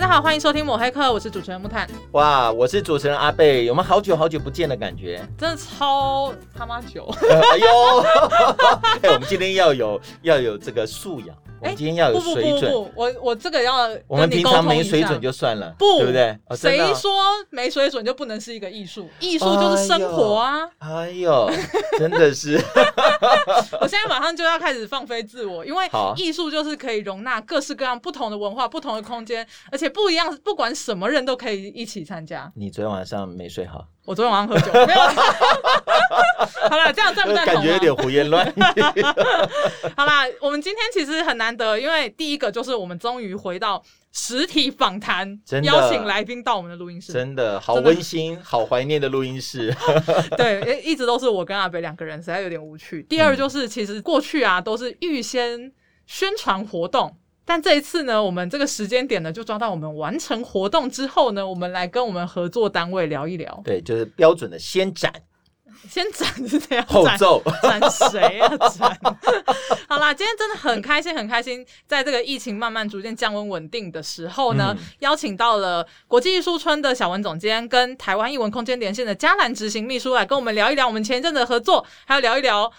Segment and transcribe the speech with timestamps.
[0.00, 1.84] 大家好，欢迎收听抹黑客，我是主持人木炭。
[2.12, 5.20] 哇，我是主持人阿贝，有没有好久好久不见的感觉？
[5.36, 7.04] 真的超他妈久！
[7.50, 7.66] 哎呦，
[9.02, 11.36] 哎，我们今天要有要有这个素养。
[11.60, 16.38] 我今天要有水准，不不不不，我我这个要我们平常没水准就算了，不，对不对？
[16.56, 17.10] 谁、说
[17.50, 19.08] 没水准就不能是一个艺术？
[19.20, 20.68] 艺术就是生活啊！
[20.78, 21.60] 哎呦，哎呦
[21.98, 22.56] 真的是！
[23.80, 32.50] 我现在马上就要开始放飞自我，因为艺术就是可以容纳各式各样不同的文化、不同的空间，而且不一样，不管什么人都可以一起参加。
[32.54, 33.86] 你昨天晚上没睡好？
[34.04, 35.00] 我昨天晚上喝酒，没有。
[36.70, 37.54] 好了，这样赞不赞同？
[37.54, 39.02] 感觉有点胡言乱语。
[39.96, 49.74] 好啦，我们今天其实很难得，因为第一个就是我们终于回到实体访谈，邀请来宾到我们的录音室，真的好温馨，好怀念的录音室。
[50.38, 53.02] 对，一直都是我跟阿北两个人，实在有点无趣。
[53.02, 55.72] 第二就是，其实过去啊，都是预先
[56.06, 57.16] 宣传活动。
[57.44, 63.62] 但这一次呢，我们这个时间点呢，就抓到我们完成活动之后呢，我们来跟我们合作单位聊一聊。
[63.64, 65.10] 对，就是标准的先斩，
[65.88, 68.48] 先斩是这样，后奏斩谁啊？
[68.68, 68.98] 斩！
[69.88, 82.72] 好啦，今天真的很开心，很开心，在这个疫情慢慢逐渐降温稳定的时候呢，嗯、邀请到了国际艺术村的小文总监跟台湾艺文空间连线的嘉兰执行秘书来跟我们聊一聊我们前一阵子的合作，还有聊一聊。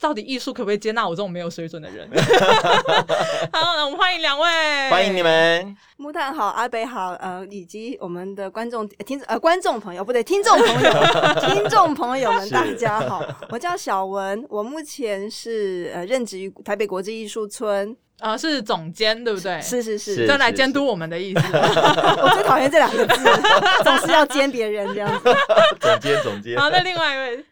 [0.00, 2.08] 到底艺术可不可以接纳我这种没有水准的人？
[3.52, 4.46] 好，我们欢迎两位，
[4.90, 5.76] 欢迎你们。
[5.96, 10.92] 木炭好，阿北好，呃，以及我们的观众听呃观众朋友不对，听众朋友，
[11.52, 19.60] 听众朋友们大家好，我叫小文，我目前是呃任职于台北国际艺术村，啊、呃，是总监对不对？
[19.60, 21.40] 是是是，就来监督我们的意思。
[21.52, 23.24] 我最讨厌这两个字，
[23.82, 25.34] 总是要监别人这样子。
[25.80, 26.56] 总监总监。
[26.56, 27.44] 好，那另外一位。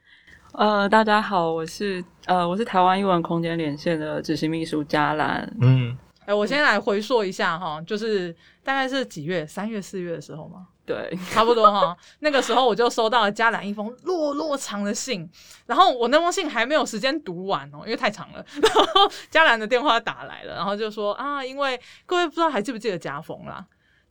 [0.56, 5.46] 呃，大家好，我是呃，我是台湾艺文空间连线的执行秘书嘉兰。
[5.60, 9.46] 嗯，哎、欸，我先来回溯一下哈，就是大概是几月？
[9.46, 10.68] 三月、四月的时候吗？
[10.86, 11.94] 对， 差不多哈。
[12.20, 15.28] 那个时候我就收到了嘉兰一封落落长的信，
[15.66, 18.42] 然后我那封信还没有时间读完哦，因为太长了。
[18.62, 23.62] 然后嘉兰的电话打来了，然后就说啊，因为各位不知道还记不记得家风啦？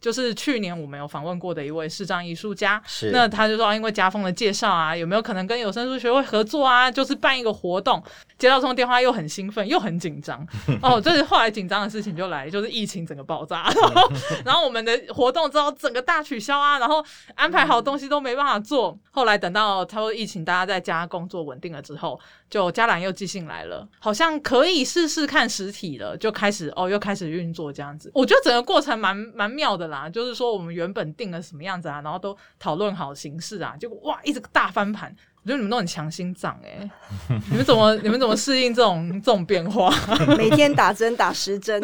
[0.06, 6.92] 就是去年我们有访问过的一位视障艺术家，是那他就说，因为家风的介绍啊，有没有可能跟有声书学会合作啊？
[6.94, 8.04] 就是办一个活动。
[8.38, 10.46] 接到这通电话又很兴奋又很紧张
[10.84, 14.12] 哦，这是后来紧张的事情就来，就是疫情整个爆炸，然后
[14.46, 18.96] 然后我们的活动之后整个大取消啊，然后安排好东西都没办法做。
[19.10, 28.11] 后来等到他说疫情大家在家工作稳定了之后，就嘉兰又寄信来了，好像可以试试看实体了，就开始哦又开始运作这样子。
[28.13, 35.16] 我觉得整个过程蛮蛮妙的啦，就是说我们原本定了什么样子啊，然后都讨论好形式啊，结果哇一直大翻盘。
[35.45, 36.89] 我觉得你们都很强心脏哎，
[37.51, 39.94] 你们怎么你们怎么适应这种这种变化？
[40.35, 41.79] 每天打针打十针，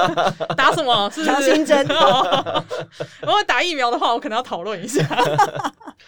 [0.56, 1.10] 打什么？
[1.10, 1.86] 强心针。
[3.20, 5.04] 如果打疫苗的话，我可能要讨论一下。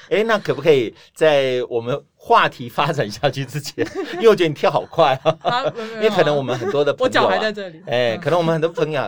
[0.08, 3.86] 哎，那可不可以在我们话题发展下去之前？
[4.14, 5.64] 因为我觉得你跳好快啊，啊
[5.96, 7.82] 因为可能我们很多的朋友、啊、我脚还在这里。
[7.86, 9.02] 哎，可能我们很多朋友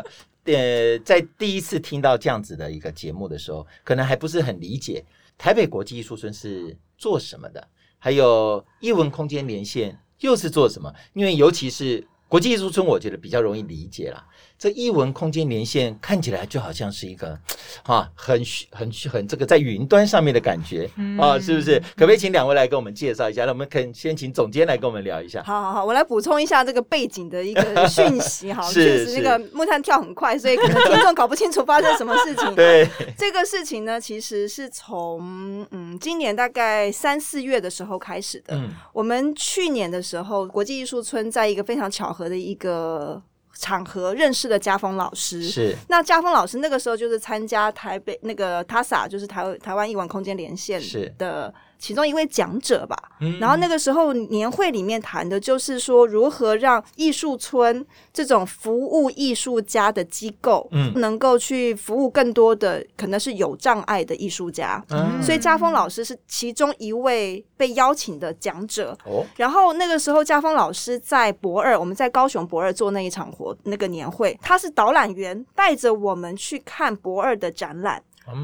[0.44, 5.02] 呃，在第一次听到这样子的一个节目的时候，可能还不是很理解
[5.38, 7.66] 台北国际艺术村是做什么的。
[8.06, 10.94] 还有艺文空间连线又是做什么？
[11.12, 14.25] 因为尤其是国际艺术村，我觉得比较容易理解啦。
[14.59, 17.38] 这艺文空间连线看起来就好像是一个，
[17.82, 21.78] 啊，很很很这个在云端上面的感觉，嗯、啊，是不是？
[21.94, 23.44] 可不可以请两位来给我们介绍一下？
[23.44, 25.42] 那我们可以先请总监来跟我们聊一下。
[25.42, 28.50] 好好好，我来补充一下这个背景的一个 讯息。
[28.50, 32.53] 好，确实那个木炭跳很快，所以可能听众搞不清楚发生什么事情。
[32.56, 32.88] 对，
[33.19, 38.56] 这个事情呢，其实是从嗯今年大概三四月的时候开始的。
[38.56, 43.22] 嗯，我们去年的时候，国际艺术村在一个非常巧合的一个。
[43.59, 50.78] 场合认识的家峰老师，是那家峰老师那个时候就是参加台北那个 TASA，就是台台湾艺文空间连线
[51.16, 51.55] 的。
[51.78, 64.82] 其中一位讲者吧，嗯、然后那个时候年会里面谈的就是说，如何让艺术村这种服务艺术家的机构，嗯，能够去服务更多的可能是有障碍的艺术家。
[64.90, 68.96] 嗯，所以家峰老师是其中一位被邀请的讲者。
[69.05, 78.02] 哦，然后那个时候家峰老师在博二，我们在高雄博二做那一场活那个年会，他是导览员，带着我们去看博二的展览。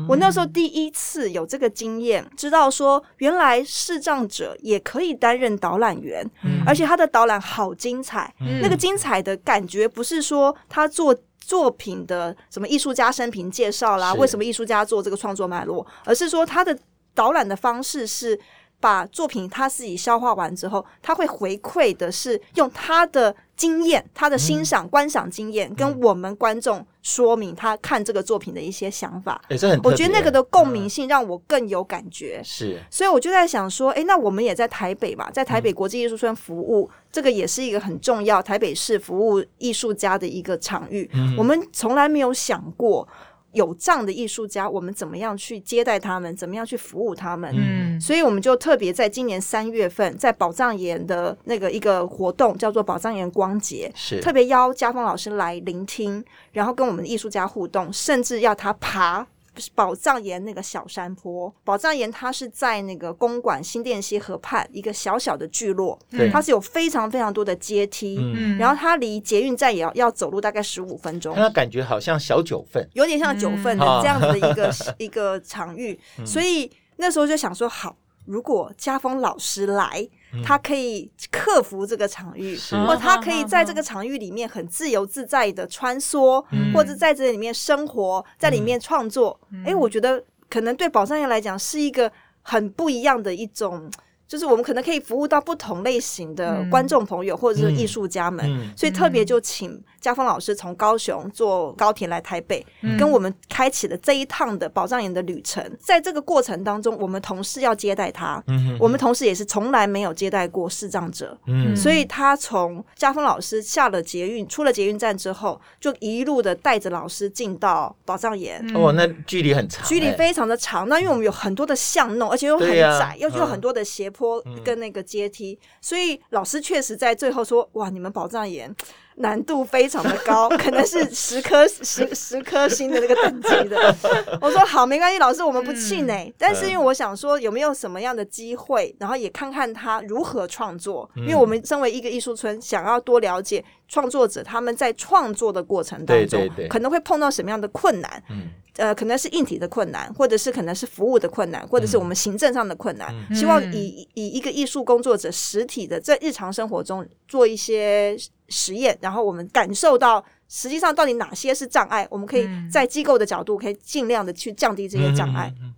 [0.09, 8.33] 我那时候第一次有这个经验，知道说原来视障者也可以担任导览员，嗯、而且他的导览好精彩。
[8.41, 14.21] 嗯、那个精彩的感觉不是说他做作品的什么艺术家生平介绍啦，是。
[14.21, 16.77] 为什么艺术家做这个创作脉络，而是说他的
[17.15, 18.39] 导览的方式是
[18.83, 29.41] 把作品他自己消化完之后，他会回馈的是用他的经验、他的欣赏、嗯、观赏经验，跟我们观众说明他看这个作品的一些想法。
[29.85, 32.41] 我觉得那个的共鸣性让我更有感觉。
[32.41, 41.09] 嗯、是，所以我就在想说，哎，那我们也在台北嘛，在台北国际艺术村服务，嗯、这个也是一个很重要台北市服务艺术家的一个场域。
[41.15, 43.07] 嗯、我们从来没有想过。
[43.53, 46.35] 有这样的艺术家，我们怎么样去接待他们？
[46.35, 47.53] 怎么样去服务他们？
[47.55, 59.27] 嗯，所以我们就特别在今年三月份，在宝藏岩的那个一个活动，叫做宝藏岩光节，是特别邀家峰老师来聆听，然后跟我们的艺术家互动，甚至要他爬。
[59.75, 66.31] 宝藏岩那个小山坡，宝藏岩它是在那个公馆新店溪河畔一个小小的聚落，对。
[66.31, 71.35] 它是有非常非常多的阶梯，嗯、然后它离捷运站也要要走路大概十五分钟。
[71.37, 80.09] 那感觉好像小九份，有点像九份的这样子的一个、嗯、一个场域，嗯、所以那时候就想说，好，如果家峰老师来。
[80.43, 89.39] 他可以克服这个场域，嗯、或他可以在这个场域里面很自由自在的穿梭，嗯、或者在这里面生活，在里面创作。
[89.57, 92.11] 哎、嗯，我觉得可能对宝藏岩来讲是一个
[92.41, 93.91] 很不一样的一种。
[94.33, 98.63] 就是我们可能可以服务到不同类型的观众朋友，或者是艺术家们，嗯。
[98.63, 105.63] 嗯、所以特别就请家峰老师从高雄坐高铁来台北，嗯、跟我们开启了这一趟的宝藏岩的旅程。
[105.79, 108.43] 在这个过程当中，我们同事要接待他，
[108.81, 118.59] 我们同事也是从来没有接待过视障者，嗯、所以他从家峰老师下了捷运，出了捷运站之后，就一路的带着老师进到宝藏岩。
[118.75, 120.89] 哦，那距离很长，距离非常的长。
[120.89, 124.22] 那因为我们有很多的巷弄，而且又很窄，又、啊、有很多的斜坡。
[124.23, 128.73] 坡跟那个阶梯，嗯、所以老师确实在最后说：“哇，你们宝藏岩
[129.17, 133.97] 难度非常的高，可能是十颗十十颗星的那个等级的。
[134.41, 136.29] ”我说：“好，没关系，老师，我们不气馁。
[136.29, 148.23] 嗯”但是因为我想说，有没有什么样的机会，然后也看看他如何创作，嗯、因为我们身为一个艺术村，想要多了解创作者他们在创作的过程当中，对对对，可能会碰到什么样的困难。
[148.31, 153.15] 嗯呃，可能是硬体的困难，或者是可能是服务的困难，或者是我们行政上的困难。
[153.29, 158.17] 嗯、希望以以一个艺术工作者实体的在日常生活中做一些
[158.49, 165.53] 实验，然后我们感受到实际上到底哪些是障碍，我们可以在机构的角度可以尽量的去降低这些障碍。
[165.61, 165.75] 嗯、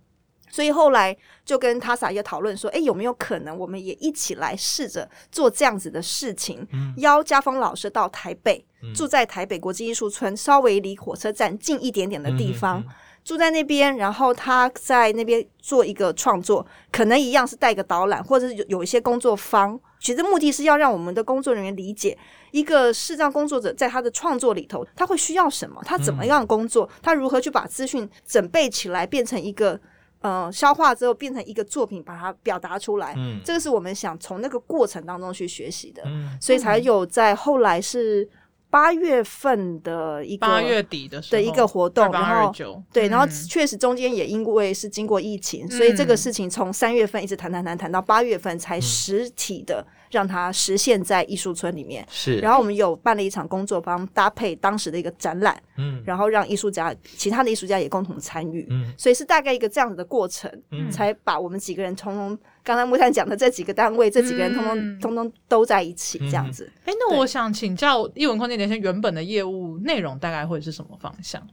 [0.55, 1.13] 所以后来
[1.43, 8.65] 就跟他撒也讨论说，哎，有没有可能我们也一起来试着做这样子的事情，嗯、邀家峰老师到台北。
[8.93, 12.83] 住在台北国际艺术村，稍微离火车站近一点点的地方，
[13.23, 19.79] 住在那边，然后他在那边做一个创作，可能一样是带个导览，或者是有有一些工作坊。
[19.99, 22.15] 其实目的是要让我们的工作人员理解，
[22.51, 29.79] 一个视障工作者在他的创作里头，他会需要什么，他怎么样工作，嗯、他如何去把资讯准备起来，变成一个
[30.27, 33.13] 呃消化之后变成一个作品，把它表达出来。
[33.15, 38.27] 嗯，这个是我们想从那个过程当中去学习的，嗯、所以才有在后来是。
[38.67, 41.37] 八月份的一个八月底的时候。
[41.37, 42.53] 的一个活动，然后
[42.91, 49.85] 对，然后确实中间也因为是经过疫情，所以这个事情从三月份一直谈谈谈谈到八月份才实体的
[50.15, 52.07] 让它实现在艺术村里面。
[52.09, 62.39] 是，然后我们有办了一场工作坊，搭配当时的一个展览，嗯，然后让艺术家其他的艺术家也共同参与，嗯，所以是大概一个这样子的过程，嗯，才把我们几个人通通。
[62.63, 66.71] 刚才木炭讲的这几个单位，这几个人通通、嗯、通通都在一起，这样子。
[66.85, 71.45] 哎、嗯，那我想请教艺文空间连线原本的业务内容大概会是什么方向？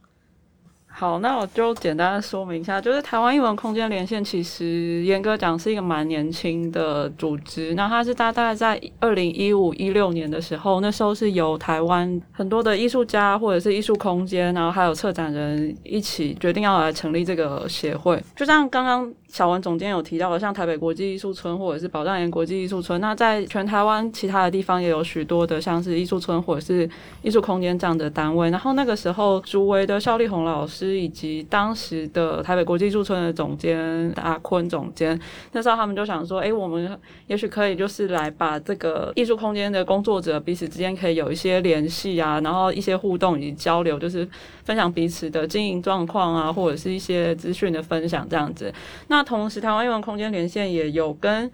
[1.03, 7.73] 好，那我就简单的说明一下，就是台湾艺文空间连线，其实严格讲是一个蛮年轻的组织。
[7.75, 18.17] 那它是大概在二零一五一六年的时候，那时候是由台湾很多的艺术家或者是艺术空间，然后还有策展人一起决定要来成立这个协会。
[18.33, 26.89] 就像刚刚小文总监有提到的，像台北国际艺术村或者是宝藏岩国际艺术村，那在全台湾其他的地方也有许多的像是艺术村或者是
[27.23, 28.49] 艺术空间这样的单位。
[28.49, 30.92] 然后那个时候，竹围的萧丽红老师。
[30.99, 35.19] 以及当时的台北国际驻村的总监阿坤总监，
[35.51, 44.27] 那时候他们就想说，哎，我们也许可以就是来把这个艺术空间的工作者彼此之间可以有一些联系啊，然后一些互动以及交流，就是
[44.63, 48.73] 分享彼此的经营状况啊，或者是一些资讯的分享这样子。
[49.07, 51.51] 那同时，台湾艺文空间连线也有跟。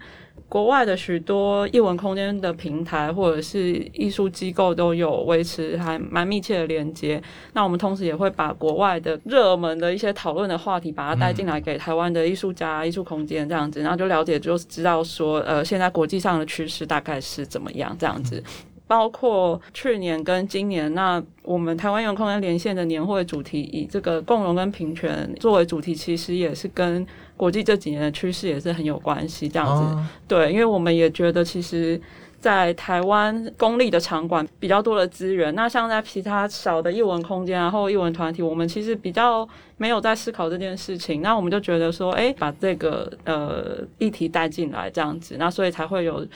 [0.50, 7.22] 国外的许多艺文空间的平台或者是艺术机构都有维持还蛮密切的连接。
[7.52, 18.42] 那我们同时也会把国外的热门的一些讨论的话题，把它带进来给台湾的艺术家、艺术空间这样子，然后就了解，就知道说，呃，现在国际上的趋势大概是怎么样这样子。
[18.88, 27.06] 包括去年跟今年，那我们台湾艺文空间连线的年会主题以这个共融跟平权作为主题，其实也是跟
[27.40, 29.48] 国际这几年的趋势也是很有关系。
[29.48, 31.98] 这样子，哦、对，因为我们也觉得其实。
[32.40, 41.20] 在台湾公立的场馆比较多的资源，那像在其他小的艺文空间啊，或艺文团体，我们其实比较没有在思考这件事情。
[41.20, 46.26] 那我们就觉得说，哎、欸，把这个呃议题带进来这样子，那所以才会有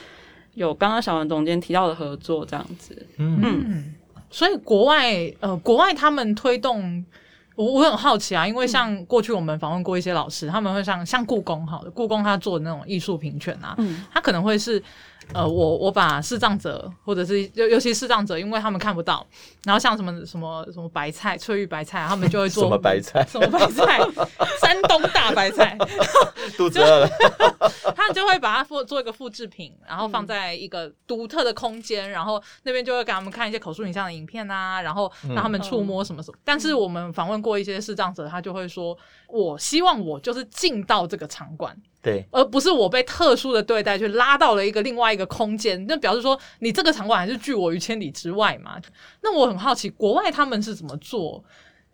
[0.53, 2.95] 有刚刚小文总监提到的合作这样子。
[3.17, 3.95] 嗯，嗯，
[4.29, 7.03] 所以国外呃国外他们推动，
[7.55, 14.83] 我我很好奇啊，因为像过去我们访问过一些老师，他们会像像故宫好的故宫他做的那种艺术平权啊，嗯，他可能会是。
[15.33, 19.27] 呃，我我把视障者，或者是尤尤其视障者，因为他们看不到，
[19.65, 23.25] 然后像什么什么什么白菜、翠玉白菜，他们就会做什么白菜？
[23.25, 23.99] 什么白菜？
[24.61, 25.79] 山东大白菜，
[26.59, 27.09] 肚子饿了，
[27.97, 36.37] 他们就会把它做做一个复制品，然后放在一个独特的空间，然后那边就会给他们看一些口述影像的影片啊，然后让他们触摸什么什么。
[36.37, 38.97] 嗯、但是我们访问过一些视障者，他就会说
[39.29, 48.81] ：“我希望我就是进到这个场馆。”对，而不是我被特殊的对待，去拉到了一个另外一个空间，那表示说你这个场馆还是拒我于千里之外嘛？
[49.23, 51.45] 那我很好奇，国外他们是怎么做？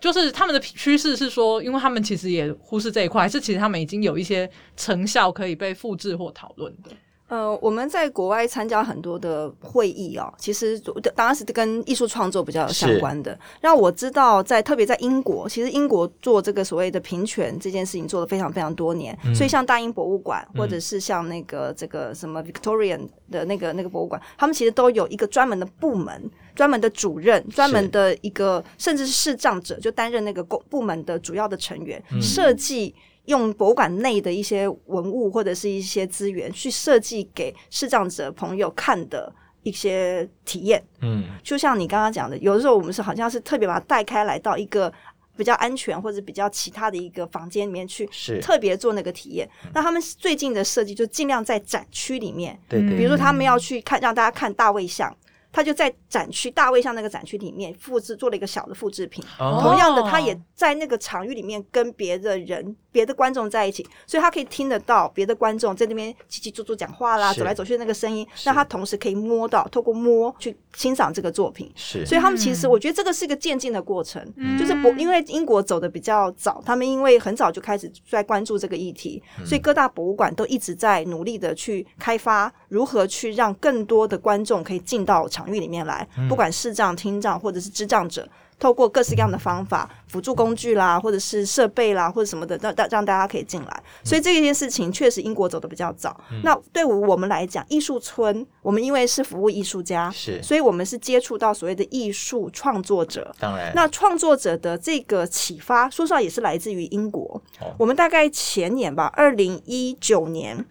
[0.00, 6.90] 就是他们的趋势是说，因为他们其实也忽视这一块，还是其实他们已经有一些成效可以被复制或讨论的？
[7.30, 10.76] 呃，我们在国外参加很多的会议哦，其实
[11.14, 13.38] 当然是跟艺术创作比较相关的。
[13.60, 19.16] 让我知道在，在特别在英国，其实英国做这个所谓的平权这件事情做了非常非常多年。
[19.24, 32.92] 嗯、所以像大英博物馆，或者是像那个这个什么 Victorian 的那个那个博物馆，他们其实都有一个专门的部门、专门的主任、专门的一个，甚至是视障者就担任那个部部门的主要的成员，嗯、设计。
[33.26, 44.92] 用博物馆内的一些文物或者是一些资源去设计给视障者朋友看的一些体验，嗯，就像你刚刚讲的，有的时候我们是好像是特别把它带开来到一个
[45.36, 48.40] 比较安全或者比较其他的一个房间里面去，是。
[48.40, 49.48] 特别做那个体验。
[49.74, 55.14] 那他们最近的设计就尽量在展区里面，对，比如说他们要去看让大家看大卫像。
[55.52, 71.68] 他就在展区大卫像那个展区里面复制做了一个小的复制品，哦、同样的，他也在那个场域里面跟别的人、别的观众在一起，所以他可以听得到别的观众在那边叽叽喳喳讲话啦，走来走去的那个声音，那他同时可以摸到，透过摸去欣赏这个作品。
[71.74, 85.40] 是，所以他们其实我觉得这个是一个渐进的过程，嗯、就是不因为英国走的比较早，他们因为很早就开始在关注这个议题，所以各大博物馆都一直在努力的去开发如何去让更多的观众可以进到场。
[85.40, 88.28] 场域里面来，不管视障、听障或者是智障者，
[88.60, 93.82] 透过各式各样的方法，辅助工具啦，或者是设备啦，或者什么的，让让让大家可以进来。
[94.04, 96.20] 所以这一件事情确实英国走的比较早。
[96.30, 103.34] 嗯、那对于我们来讲，艺术村，我们因为是服务艺术家，是，所以我们是接触到所谓的艺术创作者。
[103.40, 107.42] 当然，那创作者的这个启发，说实话也是来自于英国。
[107.60, 110.64] 哦、我们大概前年吧，二零一九年。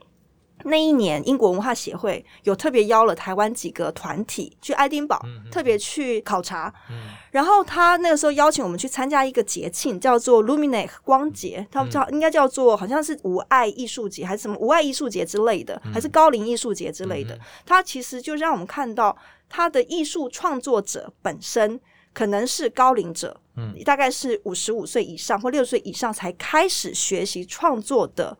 [0.66, 6.74] 那一年，英国文化协会有特别邀了台湾几个团体去爱丁堡，嗯、特别去考察。
[6.89, 6.98] 嗯、
[7.32, 17.39] 然后他那个时候邀请我们去参加一个节庆，叫做 Luminate 光节，他们叫应该叫做好像是无爱艺术节还是什么无爱艺术节之类的，嗯、还是高龄艺术节之类的。
[17.66, 21.80] 他、嗯、其实就让我们看到他的艺术创作者本身
[22.13, 28.38] 可能是高龄者，嗯，大概是五十五岁以上或六十岁以上才开始学习创作的。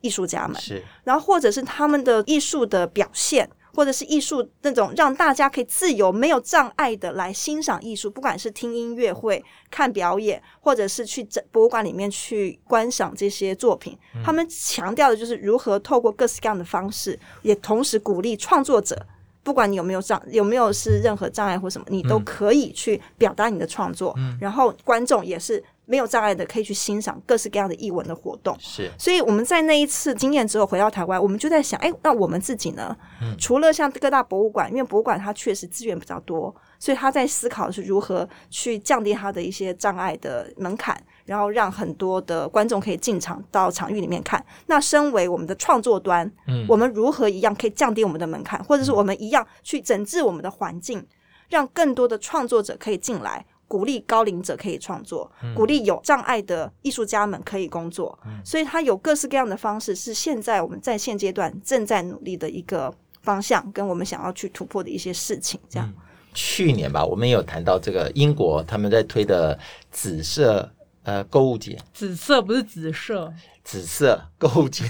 [0.00, 13.96] 艺术家们是，然后或者是他们的艺术的表现，或者是艺术那种让大家可以自由、没有障碍的来欣赏艺术，不管是听音乐会、看表演，或者是去博物馆里面去观赏这些作品。
[14.14, 19.06] 嗯、他们强调的就是如何透过各式各样的方式，也同时鼓励创作者，
[19.42, 24.14] 不管你有没有障，有没有是任何障碍或什么，你都可以去表达你的创作。
[24.16, 25.62] 嗯、然后观众也是。
[25.90, 28.56] 没有障碍的，可以去欣赏各式各样的艺文的活动。
[28.60, 32.96] 是，所以我们在那一次经验之后回到台湾，我们就在想，哎，那我们自己呢？
[33.20, 44.44] 嗯，除了像各大博物馆，因为博物馆它确实资源比较多，所以他在思考的是如何去降低它的一些障碍的门槛，然后让很多的观众可以进场到场域里面看。
[44.66, 51.04] 那身为我们的创作端，嗯，我们如何一样可以降低我们的门槛，或者是我们一样去整治我们的环境，
[51.48, 53.44] 让更多的创作者可以进来。
[53.70, 65.60] 鼓励高龄者可以创作，鼓励有障碍的艺术家们可以工作，嗯、所以它有各式各样的方式，是现在我们在现阶段正在努力的一个方向，跟我们想要去突破的一些事情。
[65.68, 65.88] 这样，
[66.34, 69.56] 去年吧，我们有谈到这个英国他们在推的
[69.92, 70.68] 紫色
[71.04, 74.84] 呃购物节，紫色不是紫色，紫色购物节。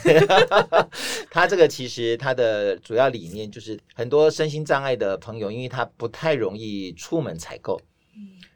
[1.31, 7.79] 它这个其实它的主要理念就是很多身心障碍的朋友，因为他不太容易出门采购，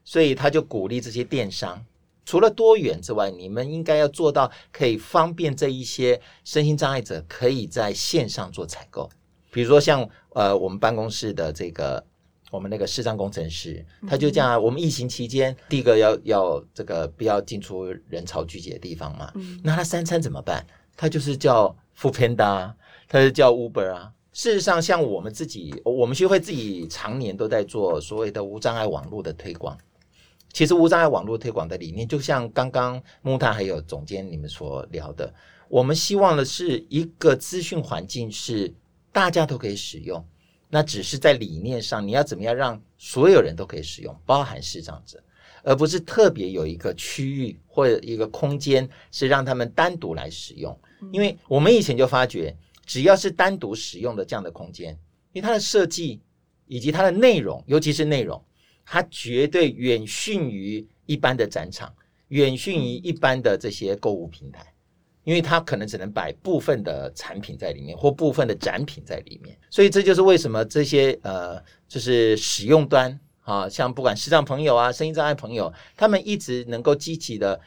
[0.04, 1.84] 所以他就鼓励这些电商，
[2.24, 9.10] 除了多元之外，你们应该要做到可以方便这一些身心障碍者可以在线上做采购。
[9.50, 12.04] 比如说像呃我们办公室的这个。
[12.50, 14.62] 我们那个视障工程师，他就这样。
[14.62, 19.32] 我们疫情期间，第一个要要这个不要进出人潮聚集的地方嘛。
[19.64, 20.64] 那他三餐怎么办？
[20.96, 22.72] 他就是叫 Foodpanda，
[23.08, 24.12] 他就叫 Uber 啊。
[24.32, 29.76] 事实上，像我们自己，我们学会自己常年都在做所谓的无障碍网络的推广。
[30.54, 35.34] 其实无障碍网络推广的理念，就像刚刚木炭还有总监你们所聊的，
[35.68, 38.72] 我们希望的是一个资讯环境是
[39.10, 40.24] 大家都可以使用。
[40.70, 45.20] 那只是在理念上，你要怎么样让所有人都可以使用，包含视障者，
[45.64, 50.76] 而不是特别有一个区域或者一个空间是让他们单独来使用。
[51.12, 52.56] 因为我们以前就发觉，
[52.86, 54.96] 只要是单独使用的这样的空间，
[55.32, 56.20] 因为它的设计
[56.66, 58.42] 以及它的内容，尤其是内容，
[58.84, 61.92] 它绝对远逊于一般的展场，
[62.28, 64.66] 远逊于一般的这些购物平台。
[65.24, 77.58] 因为它可能只能摆部分的产品在里面，或部分的展品在里面，所以这就是为什么这些呃，就是使用端啊，像不管视障朋友啊、声音障碍朋友，他们一直能够积极的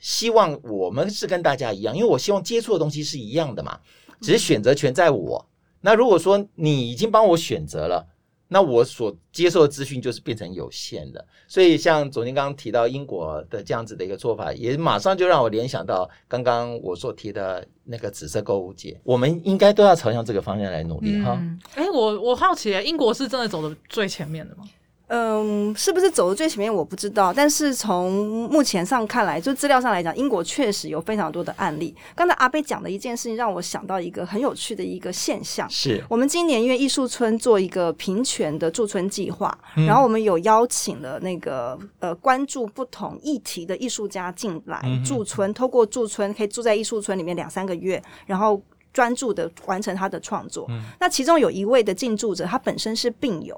[0.00, 3.78] 希望我们是跟大家一样，因为我希望接触的东西是一样的嘛，
[4.20, 5.48] 只是选择权在我。
[5.82, 8.08] 那如果说你已经帮我选择了。
[8.54, 21.36] 那我所接受的资讯就是变成有限的，所以像昨天刚刚提到英国的这样子的一个做法，也马上就让我联想到刚刚我所提的那个紫色购物节，我们应该都要朝向这个方向来努力哈。
[21.74, 24.62] 哎、我我好奇，英国是真的走的最前面的吗？
[25.08, 31.94] 嗯，是不是走的最前面我不知道，但是从目前上看来，就资料上来讲，英国确实有非常多的案例。
[32.14, 35.68] 刚才阿贝讲的一件事情，让我想到一个很有趣的一个现象。
[35.68, 48.60] 是我们今年因为艺术村做一个平权的驻村计划，嗯、然后我们有邀请了那个呃关注不同议题的艺术家进来驻村，透过驻村可以住在艺术村里面两三个月，然后
[48.92, 50.64] 专注的完成他的创作。
[50.70, 53.54] 嗯、那其中有一位的进驻者，他本身是病友。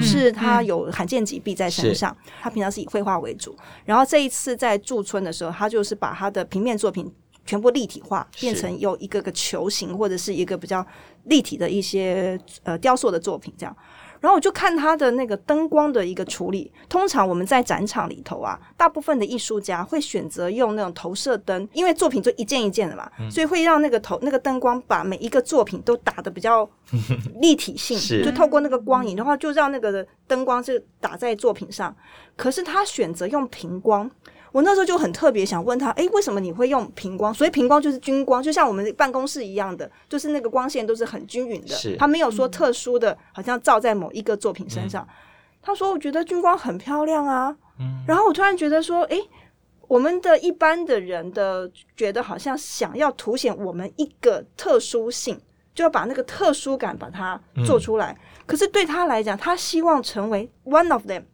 [0.00, 7.12] 是他有罕见疾病在身上，嗯、他平常是以绘画为主，然后这一次在驻村的时候，他就是把他的平面作品
[7.44, 10.84] 全部立体化，变成有一个个球形或者是一个比较
[11.24, 13.76] 立体的一些呃雕塑的作品这样。
[14.24, 16.72] 然后我就看他的那个灯光的一个处理。
[16.88, 26.66] 通常我们在展场里头啊，大部分的艺术家会选择用那种投射灯，因为作品就一件一件的嘛，嗯、所以会让那个投那个灯光把每一个作品都打的比较
[27.42, 31.94] 立体性，就透过那个光影，然后就让那个灯光是打在作品上。
[32.34, 34.10] 可是他选择用平光。
[34.54, 37.34] 我那时候就很特别想问他，诶，为什么你会用平光？
[37.34, 41.74] 所以平光就是均光，就像我们办公室一样的，就是那个光线都是很均匀的。
[41.74, 45.02] 是，他没有说特殊的，好像照在某一个作品身上。
[45.02, 45.10] 嗯、
[45.60, 49.20] 他说：“我觉得均光很漂亮啊。”嗯，然后我突然觉得说：“诶，
[49.88, 55.36] 我们的一般的人的觉得好像想要凸显我们一个特殊性，
[55.74, 58.12] 就要把那个特殊感把它做出来。
[58.12, 61.24] 嗯、可是对他来讲，他希望成为 one of them。”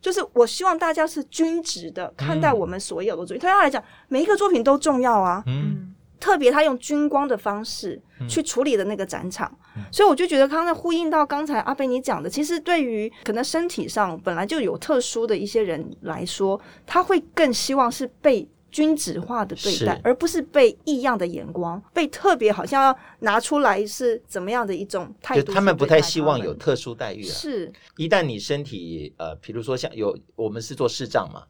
[0.00, 3.40] 就是我希望大家是均值的看待我们所有的作品。
[3.40, 5.42] 对他来讲，每一个作品都重要啊。
[5.46, 9.50] 嗯，特别他用军光的方式去处理的那个展场，
[9.90, 18.48] 所以我就觉得刚才呼应到刚才阿贝你讲的，其实对于可能身体上本来就有特殊的一些人来说，他会更希望是被。
[18.70, 25.42] 均质化的对待，而不是被异样的眼光，被特别好像要拿出来是怎么样的一种态度？
[25.42, 27.32] 就他们不太希望有特殊待遇啊。
[27.32, 31.44] 是，一旦你身体呃，比如说像有我们是做视障嘛，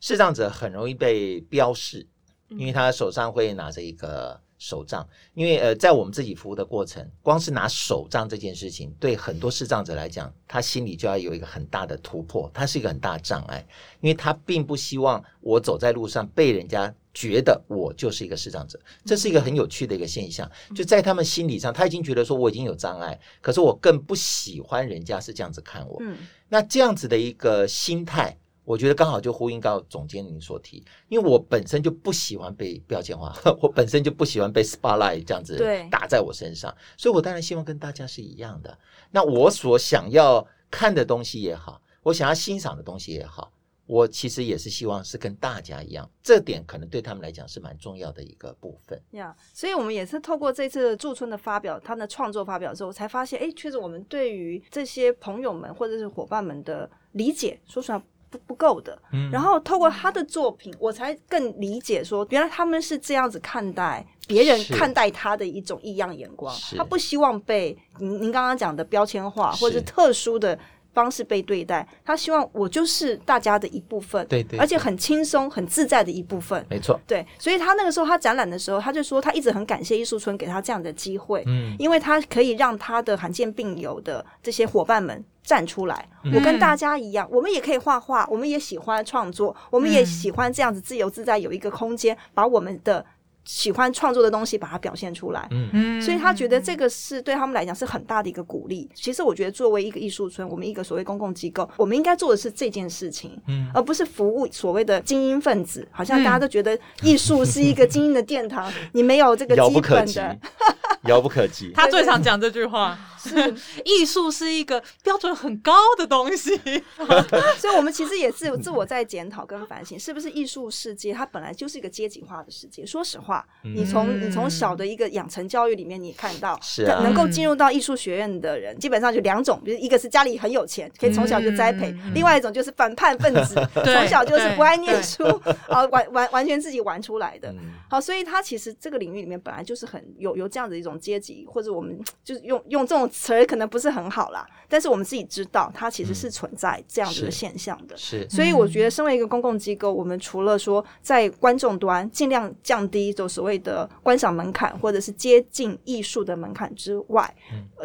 [0.00, 2.06] 视障者很容易被标示，
[2.48, 4.40] 因为他手上会拿着一个。
[4.60, 13.66] 手杖，因为呃，在我们自己服务的过程，光是拿手杖这件事情，对很多视障者来讲，他心里就要有一个很大的突破，它是一个很大的障碍，
[14.02, 20.48] 因为他并不希望我走在路上被人家觉得我就是一个视障者，这是一个很有趣的一个现象。
[20.76, 25.96] 就在他们心理上，他已经觉得说我已经有障碍，可是我更不喜欢人家是这样子看我。
[26.00, 26.18] 嗯，
[26.50, 28.36] 那这样子的一个心态。
[28.70, 35.58] 我觉得刚好就呼应到总监您所提，因为我本身就不喜欢被标签化， 我本身就不喜欢被 spotlight 这样子
[35.90, 38.78] 打在我身上，所以我当然希望跟大家是一样的。
[39.10, 43.52] 那我所想要看的东西也好，我想要欣赏的东西也好，
[43.86, 48.96] 我其实也是希望是跟大家一样，这点可能对他们来讲是蛮重要的一个部分。
[49.10, 58.00] 呀，yeah, 所以我们也是透过这次驻村的发表，他的创作发表之后，才发现，哎，确实我们对于这些朋友们或者是伙伴们的理解，说实话。
[58.30, 58.96] 不不够的。
[59.12, 66.54] 嗯，然后透过他的作品，我才更理解说，原来他们是这样子看待别人看待他的一种异样眼光。
[66.76, 70.58] 他不希望被您您刚刚讲的标签化或者是特殊的。
[70.92, 77.24] 方式被对待，他希望我就是大家的一部分，对，对对，而且很轻松、很自在的一部分，没错，对。
[77.38, 93.04] 所以他那个时候他展览的时候，他就说他一直很感谢艺术村给他这样的机会，嗯，因为他可以让他的罕见病友的这些伙伴们站出来，嗯、我跟大家一样，我们也可以画画，我们也喜欢创作，我们也喜欢这样子自由自在，有一个空间，把我们的。
[93.52, 95.48] 喜欢创作的东西，把它表现出来。
[95.50, 98.88] 嗯嗯，所以他觉得这个是对他们来讲是很大的一个鼓励。
[98.94, 105.86] 其实我觉得，作为一个艺术村，我们一个所谓公共机构，我们应该做的是这件事情，嗯，而不是服务所谓的精英分子。
[105.90, 110.38] 好像大家都觉得艺术是一个精英的殿堂， 你没有这个基本的。
[111.04, 112.96] 遥不可及，他最常讲这句话。
[113.22, 116.56] 是艺术是一个标准很高的东西，
[117.58, 122.84] 所以我们其实也是自我在检讨跟反省，是不是艺术世界它本来就是一个阶级化的世界？
[122.86, 135.24] 说实话，你从你从小的一个养成教育里面，你看到是能够进入到艺术学院的人，基本上就两种，比如一个是家里很有钱，可以从小就栽培；另外一种就是反叛分子 从小就是不爱念书，
[135.68, 137.52] 啊，完完完全自己玩出来的。
[137.88, 140.90] 好，所以他其实这个领域里面本来就是很有有这样的一种。
[141.00, 144.46] 阶级，或者我们就是用用这种词，可能不是很好啦。
[144.68, 147.96] 但是我们自己知道，它其实是存在这样子的现象的。
[147.96, 157.34] 是，所以我觉得，身为一个公共机构，我们除了说在观众端尽量降低就所谓的观赏门槛，或者是接近艺术的门槛之外，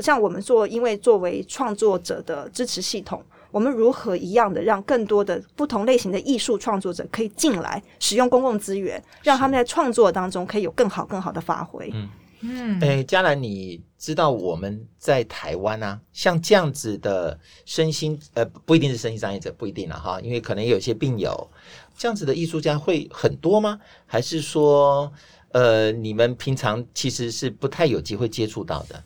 [0.01, 3.21] 像我们做，因为作为创作者的支持系统，
[3.51, 11.91] 我们如何一样的让更多的不同类型的艺术创作者可以进来使用公共资源，让他们在创作当中可以有更好更好的发挥。
[11.93, 12.09] 嗯。
[12.41, 21.49] 嗯，哎，嘉兰，你知道我们在台湾啊，像这样子的身心，呃，不一定是身心障碍者，不一定了哈，因为可能有些病友，
[21.97, 23.79] 这样子的艺术家会很多吗？
[24.05, 25.11] 还是说，
[25.51, 29.03] 呃，你们平常其实是不太有机会接触到的？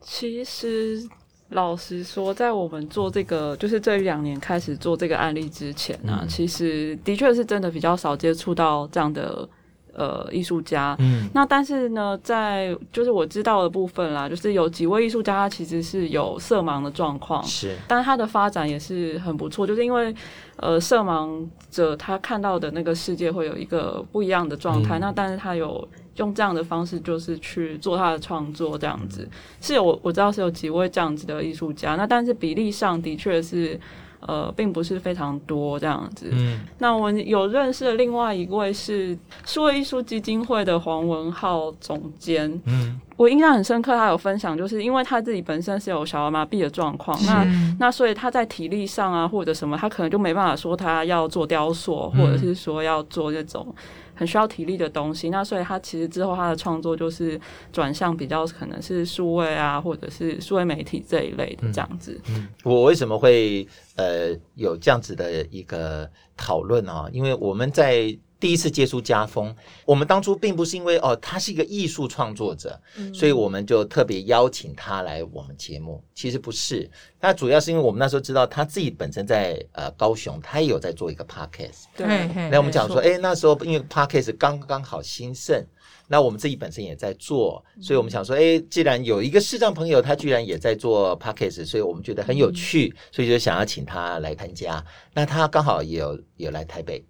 [0.00, 1.02] 其实，
[1.50, 9.48] 老实说，在我们做这个，就是这两年开始做这个案例之前呢、啊，嗯、其实的确是真的比较少接触到这样的。
[9.96, 20.14] 呃，艺术家，嗯，那但是呢，在就是我知道的部分啦，就是有几位艺术家，他其实是有色盲的状况，是，但他的发展也是很不错，就是因为
[20.56, 29.30] 呃，色盲者他看到的那个世界会有一个不一样的状态，嗯、那但是他有用这样的方式，就是去做他的创作，这样子、嗯、
[29.60, 33.78] 是有我知道是有几位这样子的艺术家，那但是比例上的确是。
[34.26, 36.28] 呃，并不是非常多这样子。
[36.32, 42.60] 嗯，那我有认识的另外一位是数位艺术基金会的黄文浩总监。
[42.64, 47.44] 嗯，我印象很深刻，他有分享，就是因为他自己本身是有小儿麻痹的状况，那
[47.78, 53.74] 那所以他在体力上啊或者什么，他可能就没办法说他要做雕塑，或者是说要做这种。
[54.16, 57.40] 很需要体力的东西，那所以他其实之后他的创作就是
[57.72, 62.20] 转向比较可能是数位啊，或者是数位媒体这一类的这样子。
[62.28, 67.08] 嗯，嗯，我为什么会呃有这样子的一个讨论啊？
[67.12, 68.16] 因为我们在。
[68.44, 76.04] 第一次接触家风，我们当初并不是因为哦，他是一个艺术创作者，嗯、所以我们就特别邀请他来我们节目。
[76.14, 81.84] 其实不是，他主要是因为我们那时候知道他自己本身在呃高雄，他也有在做一个 podcast。
[81.96, 82.06] 对，
[82.50, 85.64] 那我们讲说，哎，那时候因为 podcast 刚刚好兴盛，
[86.06, 94.84] 那我们自己本身也在做，所以我们想说，哎，既然有一个视障朋友，他居然也在做 podcast，所以我们觉得很有趣，嗯、所以就想要请他来参加。
[95.14, 97.02] 那他刚好也有也有来台北。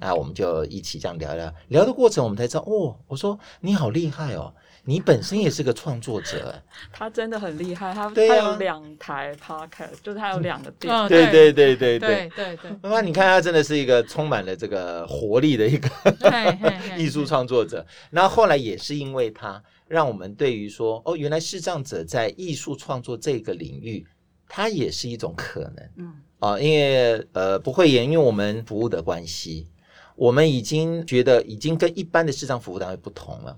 [0.00, 4.52] 啊，我们就一起这样聊聊，聊的过程我们才知道，哦，我说你好厉害哦，
[4.84, 6.60] 你本身也是个创作者。
[6.92, 10.92] 他真的很厉害，他、啊、他有两台 podcast，就是他有两个店。
[11.08, 12.76] 对对对对对对对。
[12.82, 15.88] 那你看他真的是一个充满了这个活力的一个
[16.98, 17.86] 艺术创作者。
[18.10, 24.06] 那后后来也是因为他，让我们对于说，哦，原来视障者在艺术创作这个领域，
[24.48, 25.90] 他也是一种可能。
[25.96, 26.14] 嗯。
[26.40, 29.68] 啊，因为呃不会演，因为我们服务的关系，
[30.16, 33.56] 我们已经觉得已经跟一般的市场服务单位不同了。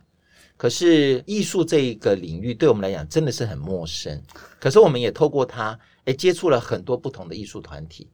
[0.57, 4.21] 可是艺术这一个领域对我们来讲真的是很陌生。
[4.61, 8.11] 可是我们也透过它，诶，接触了很多不同的艺术团体。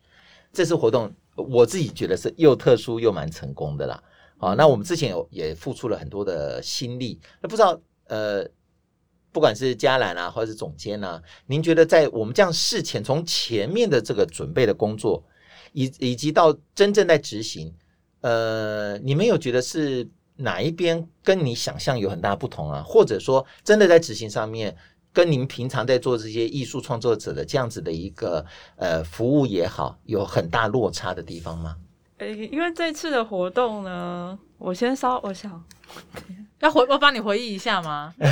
[0.52, 4.02] 这次活动我自己觉得是又特殊又蛮成功的啦。
[4.36, 7.18] 啊，那我们之前有也付出了很多的心力。
[7.40, 8.46] 那不知道呃。
[9.30, 15.22] 不管是嘉兰啊，或者是总监啊，您觉得在我们这样事前从前面的这个准备的工作，
[15.72, 17.72] 以以及到真正在执行，
[18.22, 22.82] 呃，你们有觉得是哪一边跟你想象有很大不同啊？
[22.82, 24.76] 或者说真的在执行上面
[25.12, 28.44] 跟您平常在做这些艺术创作者的这样子的一个
[28.76, 31.76] 呃服务也好，有很大落差的地方吗？
[32.18, 35.64] 诶、欸，因为这次的活动呢，我先稍我想。
[36.60, 38.12] 要回我帮你回忆一下吗？
[38.20, 38.26] 是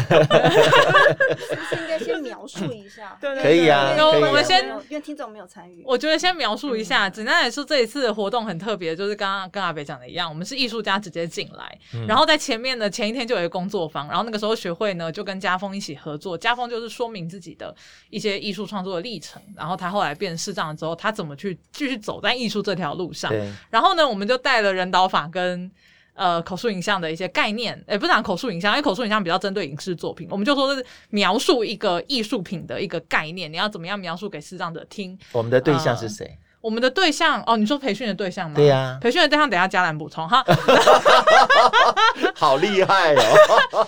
[1.55, 3.17] 不是应该先描述一下？
[3.23, 3.95] 对，可以啊。
[3.99, 7.09] 我们先，因为听众没有参与，我觉得先描述一下。
[7.09, 17.73] 简单来说，这一次的活动很特别，就是刚刚跟阿北讲的一样，我们是艺术家直接进来，嗯、然后在前面的，前一天就有一个工作坊，然后那个时候学会呢就跟家风一起合作，家风就是说明自己的
[18.11, 23.33] 一些艺术创作的历程，然后他后来变成视障之后，他怎么去继续走在艺术这条路上。
[23.71, 25.71] 然后呢，我们就带了人导法跟。
[26.17, 35.17] 呃，口述影像的一些概念，诶，不是讲口述影像，因为口述影像比较针对影视作品，我们就说是描述一个艺术品的一个概念，你要怎么样描述给视障者听？
[35.33, 36.25] 我们的对象是谁？
[36.25, 38.57] 呃我们的对象哦，你说培训的对象吗？
[38.57, 40.45] 对呀、啊，培训的对象等下嘉兰补充哈。
[42.35, 43.15] 好厉害
[43.73, 43.87] 哦！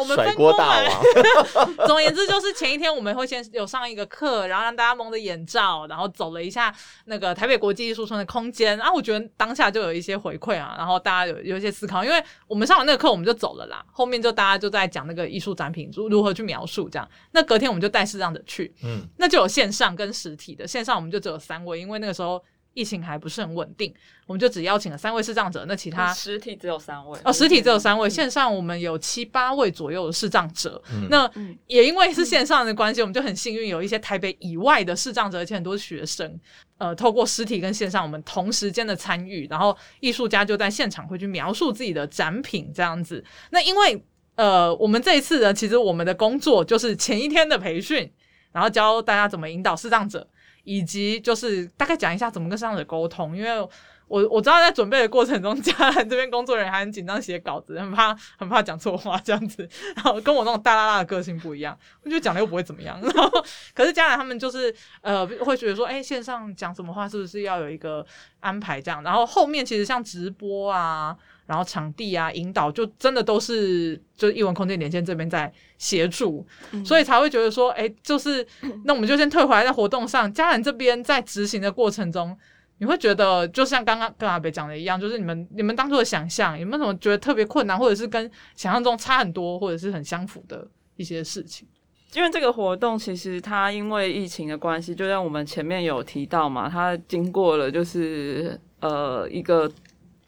[0.00, 1.76] 我们分锅大王。
[1.86, 8.76] 总而言之，就是前一天我们会先有上一个课，然后让大家蒙着眼罩，然后走了一下那个台北国际艺术村的空间。
[8.78, 17.08] 然后我觉得当下就有一些回馈啊，然后大家有有一些思考，因为我们上完那个课我们就走了啦，后面就大家就在讲那个艺术展品如如何去描述这样。
[17.32, 22.42] 那隔天我们就带视障者去，嗯，那就有线上跟实体的，线上我们就只有三位，因为那个时候。
[22.74, 23.92] 疫情还不是很稳定，
[24.26, 25.64] 我们就只邀请了三位视障者。
[25.66, 30.80] 那其他实体只有三位哦，实体只有三位，嗯、线上我们有七八位左右的视障者。
[30.92, 31.30] 嗯、那
[31.66, 36.38] 也因为是线上的关系，嗯、我们就很幸运有一些台北以外的视障者，而且很多学生。
[36.78, 43.22] 呃，透过实体跟线上，我们同时间的参与，然后艺术家就在现场会去描述自己的展品这样子。
[43.50, 44.02] 那因为
[44.36, 48.10] 呃，我们这一次呢，其实我们的工作就是前一天的培训，
[48.52, 50.26] 然后教大家怎么引导视障者。
[50.64, 53.60] 以及就是大概讲一下怎么跟视障者沟通，因为
[54.08, 62.98] 我我知道在准备的过程中，嘉兰这边工作人员还很紧张写稿子，很怕很怕讲错话这样子，然后跟我那种大剌剌的个性不一样，我觉得讲了又不会怎么样。
[63.02, 63.30] 然后
[63.74, 68.04] 可是嘉兰他们就是呃会觉得说，哎、线上讲什么话是不是要有一个
[68.40, 69.02] 安排这样？
[69.04, 71.16] 然后后面其实像直播啊。
[71.50, 78.46] 然后场地啊，引导就真的都是就是艺文空间连线这边在协助，嗯、所以才会觉得说，哎，就是
[78.86, 82.38] 那我们就先退回来，在活动上，家人这边在执行的过程中，
[82.78, 91.66] 你会觉得就像刚刚跟阿北讲的一样，就是你们你们当初的想象有没有什么觉得特别困难，或者是跟想象中差很多，或者是很相符的一些事情？
[92.14, 99.68] 因为这个活动其实它因为疫情的关系，就像我们前面有提到嘛，它经过了就是呃一个。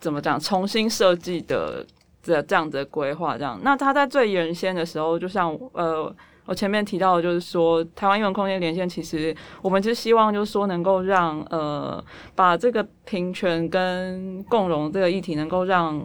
[0.02, 0.38] 怎么讲？
[0.38, 1.86] 重新设计的
[2.20, 3.56] 这这样子的规划，这样。
[3.62, 6.12] 那他在最原先的时候，就像呃，
[6.44, 16.02] 我前面提到的，就是说，台湾英文空间连线，其实我们就希望，就是说，能够让呃，把这个平权跟共融这个议题，能够让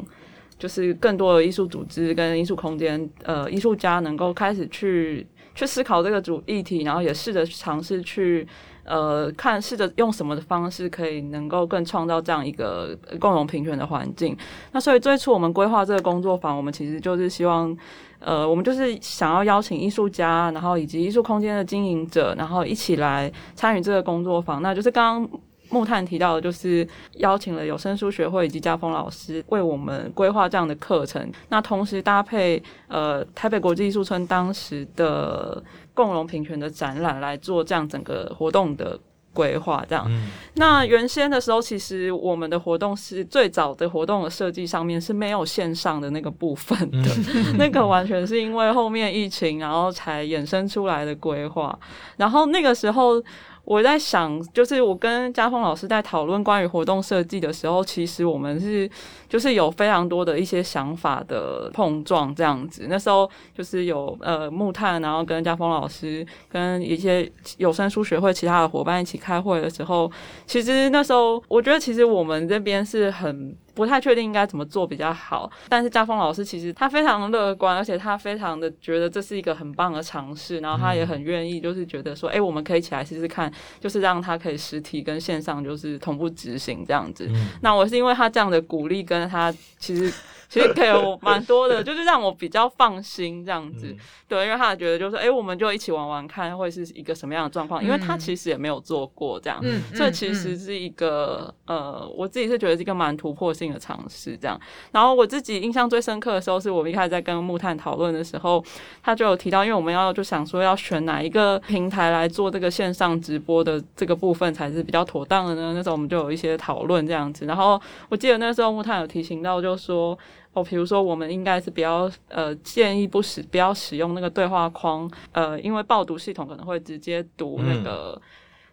[0.58, 8.48] 就是更多的艺术组织跟艺术空间呃艺术家能够开始去去思考这个主议题，然后也试着尝试去。
[8.90, 14.34] 呃，看试着用什么的方式可以能够更创造这样一个共同平权的环境。
[14.72, 17.78] 那所以最初我们规划这个工作坊，我们其实就是希望，
[18.20, 24.62] 呃，我们就是想要邀请艺术家，然后以及艺术空间的经营者，然后一起来参与这个工作坊。
[24.62, 31.32] 那就是刚刚木炭提到的，就是邀请了有声书学会以及家峰老师为我们规划这样的课程。
[31.50, 35.64] 那同时搭配呃台北国际艺术村当时的。
[35.98, 39.00] 共荣平权的展览来做这样整个活动的
[39.34, 40.06] 规划，这样。
[40.08, 51.76] 嗯、那原先的时候，其实我们的活动是最早的活动的设计上面是没有线上的那个部分的，嗯、 那个完全是因为后面疫情，然后才衍生出来的规划。
[52.18, 53.20] 然后那个时候。
[53.68, 58.90] 我在想，就是我跟家峰老师在讨论关于活动设计的时候，其实我们是
[59.30, 62.88] 就是有非常多的一些想法的碰撞这样子。
[62.90, 70.12] 那时候就是有呃木炭，然后跟家峰老师跟一些有声书学会其他的伙伴一起开会的时候，
[70.46, 73.56] 其实那时候我觉得其实我们这边是很。
[73.78, 87.30] 不太确定应该怎么做比较好，但是家峰老师其实他非常乐观，而且他非常的觉得这是一个很棒的尝试，然后他也很愿意，就是觉得说，哎、我们可以一起来试试看，就是让他可以实体跟线上就是同步执行这样子。
[87.62, 90.14] 那我是因为他这样的鼓励，跟那他其实。
[90.50, 97.84] 其实 给我蛮多的， 就是让我比较放心这样子，嗯、对，因为他觉得就是说，哎、欸，我们就一起玩玩看，会是一个什么样的状况？
[97.84, 104.60] 嗯、因为他其实也没有做过这样，嗯、所以其实是一个、嗯、呃，我自己是觉得是一个蛮突破性的尝试这样。
[104.92, 108.64] 然后我自己印象最深刻的时候，是我们一开始在跟木炭讨论的时候，
[109.04, 115.74] 他就有提到，因为我们要就想说要选哪一个平台来做这个线上直播的这个部分才是比较妥当的呢？
[115.76, 117.46] 那时候我们就有一些讨论这样子。
[117.46, 117.80] 然后
[118.10, 120.18] 我记得那时候木炭有提醒到，就是说。
[120.60, 128.14] 哦，比如说我们应该是比较呃建议不使不要使用那个对话框，呃，因为报读系统可能会直接读那个。
[128.16, 128.22] 嗯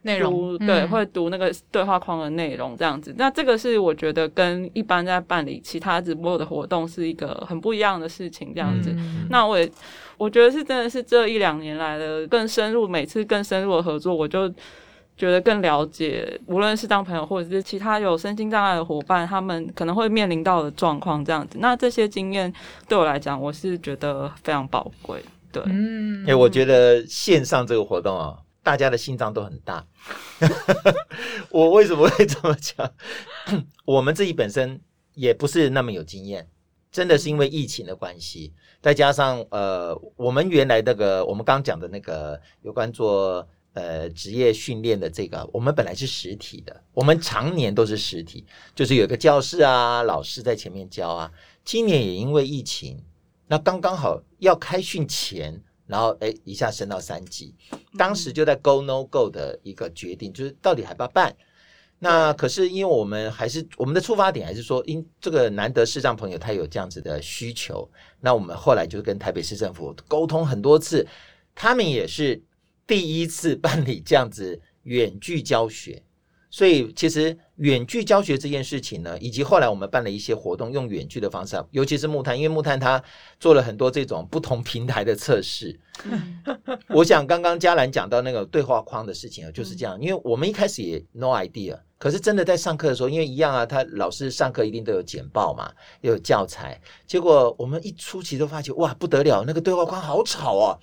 [0.07, 3.15] 内容对，嗯、会读那个对话框的内容这样子。
[3.17, 8.91] 那这个是我觉得跟一般在办理其他直播的活动是一个很不一样的事情这样子。
[8.91, 9.67] 嗯、那我也
[10.19, 14.53] 我觉得是真的是这一两年来的更深入，每次更深入的合作，我就
[15.17, 21.59] 觉得更了解，无论是当朋友或者是其他有身心障碍的伙伴，他们可能会面临到的状况这样子。
[21.61, 22.53] 那这些经验
[22.89, 25.23] 对我来讲，我是觉得非常宝贵。
[25.53, 28.39] 对，嗯，哎，我觉得线上这个活动啊。
[28.65, 29.87] 大家的心脏都很大，
[31.53, 32.91] 我为什么会这么讲？
[33.85, 34.81] 我们自己本身
[35.13, 36.49] 也不是那么有经验，
[36.91, 51.31] 真的是因为疫情的关系，再加上呃，我们原来那个我们刚讲的那个有关做呃职业训练的这个，我们本来是实体的，我们常年都是实体，就是有个教室啊，老师在前面教啊。
[51.65, 53.05] 今年也因为疫情，
[53.47, 55.63] 那刚刚好要开训前。
[55.87, 57.55] 然后哎，一下升到三级，
[57.99, 61.37] 当时就在 go no go 的一个决定，就是到底还不要办？
[61.99, 67.87] 那可是因为我们还是我们的出发点还是说，因这个难得视障朋友他有这样子的需求，
[68.21, 71.07] 那我们后来就跟台北市政府沟通很多次，
[71.55, 72.43] 他们也是
[72.87, 76.03] 第一次办理这样子远距教学。
[76.51, 83.03] 所以，其实远距教学这件事情呢，以及后来我们办了一些活动，用远距的方式，尤其是木炭，因为木炭他
[83.41, 85.81] 做了很多这种不同平台的测试。
[86.91, 90.01] 我想刚刚嘉兰讲到那个对话框的事情啊，就是这样。
[90.01, 95.69] 因为我们一开始也 no idea，可是真的在上课的时候，因为一样啊，他老师上课一定都有简报嘛，
[96.03, 100.79] 也有教材，结果我们一出奇都发觉，哇，不得了，那个对话框好吵啊！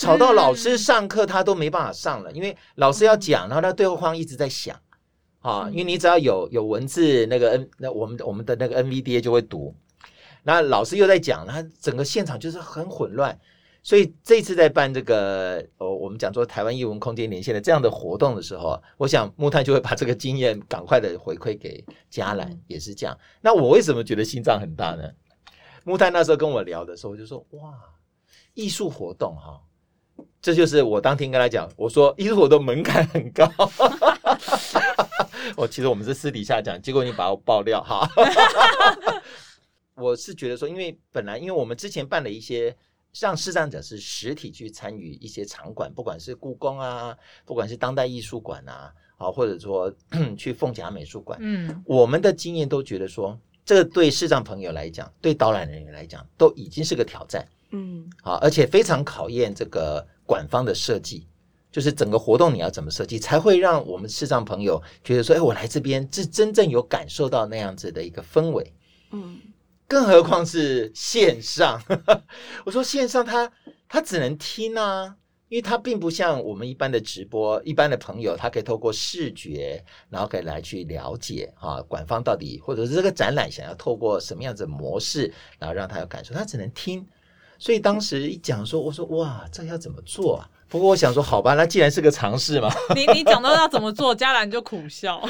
[0.00, 4.74] 吵到老师上课他都没办法上了，因为老师要讲，然后他对话框一直在响。
[5.40, 9.74] 啊，因为你只要有有文字，那个 N 那我们我们的那个 NVDA 就会读，
[10.42, 13.38] 那老师又在讲，他整个现场就是很混乱，
[13.82, 23.18] 所以这次在办这个哦，我们讲说台湾艺文空间连线的这样的活动的时候，我想木炭就会把这个经验赶快的回馈给嘉兰，也是这样。
[23.40, 25.10] 那我为什么觉得心脏很大呢？
[25.84, 27.72] 木炭那时候跟我聊的时候，我就说哇，
[28.52, 29.58] 艺术活动哈。
[30.42, 33.46] 这就是我当天跟他讲，我说艺术活动门槛很高。
[35.56, 38.08] 我其实我们是私底下讲，结果你把我爆料哈。
[39.96, 42.74] 我是觉得说，因为本来因为我们之前办了一些
[43.20, 49.92] 让视障者是实体去参与一些场馆，不管是故宫啊，不管是当代艺术馆啊，啊，或者说
[50.38, 57.46] 去凤甲美术馆，嗯，我们的经验都觉得说，这个对视障朋友来讲，对导览人员来讲，都已经是个挑战。
[57.72, 61.26] 嗯，好，而且非常考验这个馆方的设计，
[61.72, 68.72] 就是整个活动你要怎么设计，才会让我们视障朋友觉得说，哎，我来这边是真正有感受到那样子的一个氛围。
[69.10, 69.40] 嗯，
[69.88, 71.82] 更何况是线上，
[72.64, 73.50] 我说线上他
[73.88, 75.16] 他只能听啊，
[75.48, 87.04] 因为他并不像我们一般的直播，一般的朋友他可以透过视觉，然后可以来去了解啊，馆方到底或者是这个展览想要透过什么样子的模式，然后让他有感受，他只能听。
[87.60, 90.48] 所以当时一讲说，我说哇，这要怎么做啊？
[90.66, 95.20] 不过我想说，好吧，那既然是个尝试嘛， 你你讲到要怎么做，嘉兰就苦笑，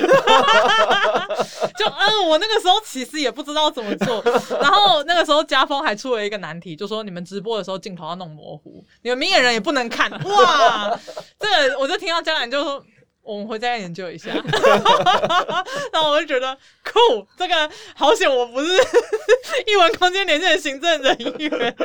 [1.77, 4.23] 就嗯，我那个时候其实也不知道怎么做。
[4.61, 10.09] 然后那个时候家峰还出了一个难题，就说你们直播的时候镜头要弄模糊，你们明眼人也不能看。
[10.11, 10.97] 哇，
[11.40, 12.85] 这个我就听到嘉兰就说。
[13.22, 14.30] 我们回家研究一下，
[15.92, 18.72] 然后我就觉得酷，这个好险，我不是
[19.68, 21.76] 艺文空间连线的行政人员。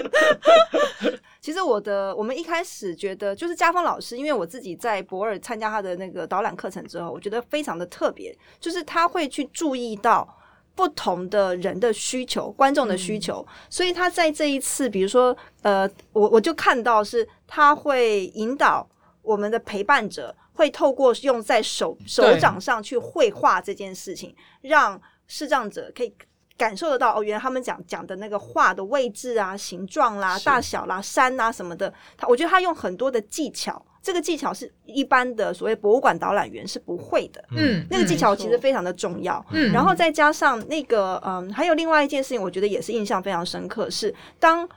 [1.41, 10.27] 其实我的，我们一开始觉得就是家峰老师，因为我自己在博尔参加他的那个导览课程之后，我觉得非常的特别，就是他会去注意到
[10.73, 18.89] 不同的人的需求、观众的需求，嗯、所以他在这一次，比如说，呃，我我就看到是他会引导
[19.21, 20.35] 我们的陪伴者。
[20.55, 26.11] 会透过用在手手掌上去绘画这件事情，对让视障者可以
[26.57, 30.45] 感受得到哦，原来他们讲讲的那个画的位置啊、形状啦、是。
[30.45, 44.67] 大小啦、山啊什么的，他我觉得他用很多的技巧，这个技巧是一般的所谓博物馆导览员是不会的，嗯，那个技巧其实非常的重要，嗯，然后再加上那个嗯，还有另外一件事情，我觉得也是印象非常深刻，是当。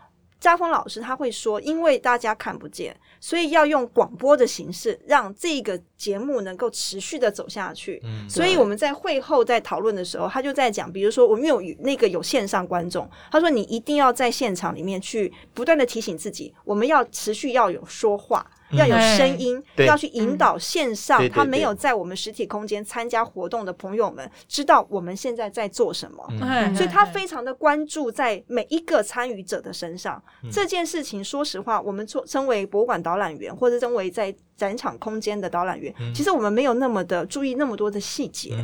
[0.40, 8.00] 家峰老师他会说，因为大家看不见，所以要用广播的形式让这个节目能够持续的走下去。
[8.04, 18.46] 嗯，所以我们在会后在讨论的时候，他就在讲，比如说我们有那个有线上观众，他说你一定要在现场里面去不断的提醒自己，我们要持续要有说话。
[18.72, 26.26] 要有声音，嗯、要去引导线上他没有在我们实体空间参加活动的朋友们知道我们现在在做什么。
[26.40, 30.22] 嗯、所以他非常的关注在每一个参与者的身上。
[30.42, 38.56] 嗯、这件事情，说实话，我们做身为博物馆导览员，或者身为在展场空间的导览员，嗯、其实我们没有那么的注意那么多的细节。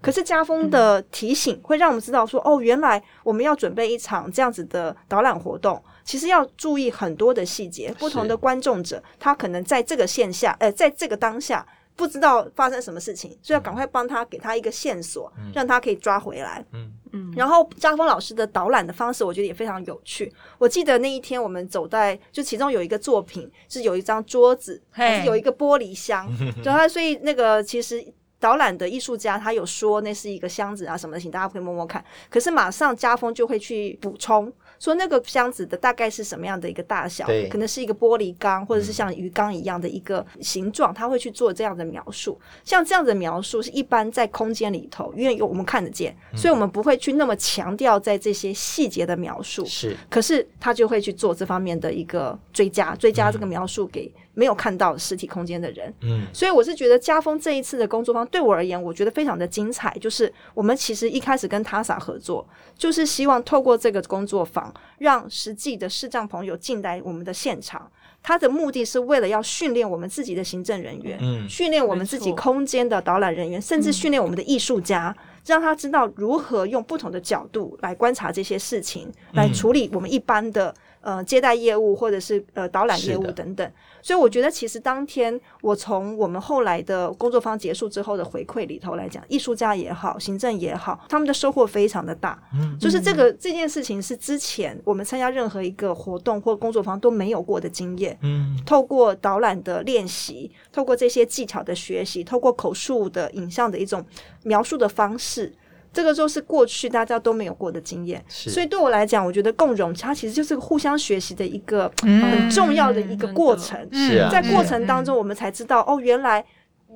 [0.00, 5.82] 可是家风的提醒会让我们知道说，哦，原来我们要准备一场这样子的导览活动。
[6.10, 16.64] 其实要注意很多的细节，不同的观众者，他可能在这个线下，呃，在这个当下不知道发生什么事情，所以要赶快帮他给他一个线索，嗯、让他可以抓回来。
[16.72, 17.32] 嗯嗯。
[17.36, 20.32] 然后家峰老师的导览的方式，我觉得也非常有趣。
[20.58, 26.28] 我记得那一天我们走在，就其中有一个作品是有一张桌子，还是有一个玻璃箱，
[26.64, 28.04] 然后所以那个其实
[28.40, 32.04] 导览的艺术家他有说那是一个箱子啊什么的，请大家可以摸摸看。
[32.28, 34.52] 可是马上家峰就会去补充。
[34.80, 37.26] 说那个箱子的大概是什么样的一个大小？
[37.26, 42.40] 对可能是一个玻璃缸，或者是像鱼缸一样的一个形状，他会去做这样的描述。
[42.64, 49.64] 像这样的描述是一般在空间里头，因为有我们看得见，所以我们不会去那么强调在这些细节的描述。
[49.66, 55.92] 是，可是他就会去做这方面的一个追加，追加这个描述给没有看到实体空间的人。
[56.02, 59.96] 嗯，所以我是觉得家风这一次的工作坊对我而言，我觉得非常的精彩。
[60.00, 64.72] 就是我们其实一开始跟 TASA 合作，就是希望透过这个工作坊。
[64.98, 67.90] 让实际的视障朋友进来我们的现场，
[68.22, 75.16] 他的目的是为了要训练我们自己的行政人员，嗯，训练我们自己空间的导览人员，甚至训练我们的艺术家，
[75.46, 80.74] 让他知道如何用不同的角度来观察这些事情，来处理我们一般的。
[81.02, 83.72] 呃，接待业务或者是呃导览业务等等，
[84.02, 92.38] 所以我觉得其实当天我从我们后来的工作坊结束之后的回馈里头来讲，艺术家也好，行政也好，他们的收获非常的大。
[92.54, 98.18] 嗯，就是这个这件事情是之前我们参加任何一个活动或工作坊都没有过的经验。
[98.20, 104.04] 嗯，透过导览的练习，透过这些技巧的学习，透过口述的影像的一种
[104.42, 105.54] 描述的方式。
[105.92, 113.78] 这个就是过去大家都没有过的经验，所以对我来讲，我觉得共融它其实就是个互相学习的一个很重要的一个过程。
[113.92, 116.44] 是啊，在过程当中，我们才知道哦，原来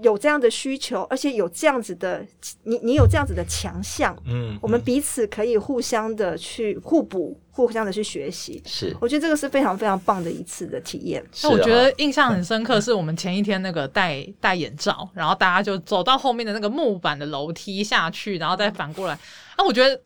[0.03, 2.27] 有这样的需求，而且有这样子的
[2.65, 7.39] 你，你有这样子的强项，嗯，我们彼此可以互相的去互补。
[7.57, 11.25] 互相的去学习，是，我觉得这个是非常非常棒的一次的体验。
[11.41, 19.15] 那我觉得印象很深刻，是我们前一天那个戴戴眼罩，然后大家就走到后面的那个木板的楼梯下去，然后再反过来。
[19.55, 20.03] 啊，我觉得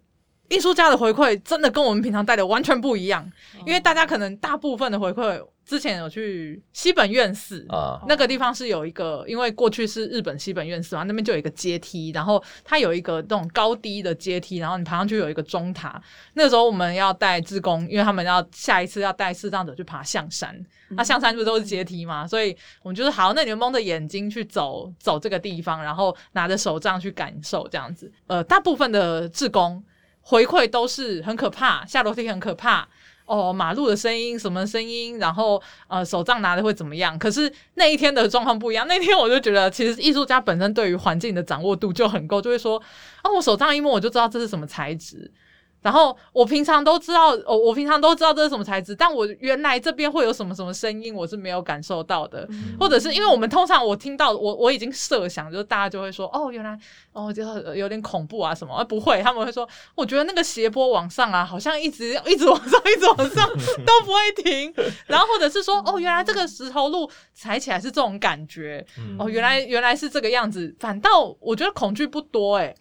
[0.49, 3.31] 艺术家的回馈真的跟我们平常带的完全不一样，
[3.67, 5.43] 因为大家可能大部分的回馈。
[5.69, 16.01] 之前有去西本院寺啊，那个地方是有一个，因为过去是日本西本院寺嘛，那边就有一个阶梯，然后它有一个那种高低的阶梯，然后你爬上去有一个钟塔。
[16.33, 20.59] 那个时候我们要带志工，因为他们要下一次要带视障者去爬象山，
[20.93, 28.11] 那象山不是都是阶梯嘛，所以我们就是好，那你们蒙着眼睛去走走这个地方，然后拿着手杖去感受这样子。
[28.27, 29.85] 呃，大部分的志工
[30.29, 32.87] 回馈都是很可怕，下楼梯很可怕。
[33.25, 35.19] 哦，马路的声音，什么声音？
[35.19, 37.19] 然后呃，手杖拿的会怎么样？
[37.19, 38.87] 可是那一天的状况不一样。
[38.87, 42.79] 那天我就觉得，其实艺术家本身对于环境的掌握度就很够，就会说，
[43.25, 45.31] 哦，我手杖一摸我就知道这是什么材质。
[45.81, 56.77] 然后我平常都知道，哦，我平常都知道这是什么材质，但我原来这边会有什么什么声音，我是没有感受到的，嗯、或者是因为我们通常我听到，我我已经设想，就是大家就会说，哦，原来，
[57.13, 63.49] 哦，就有点恐怖啊什么，而不会，他们会说，我觉得那个斜坡往上啊，好像一直一直往上，一直往上
[63.87, 64.75] 都不会停，
[65.07, 68.85] 然后或者是说，哦，原来这个石头路踩起来是这种感觉，
[69.17, 72.77] 哦，原来原来是这个样子，反倒我觉得恐惧不多，欸，诶，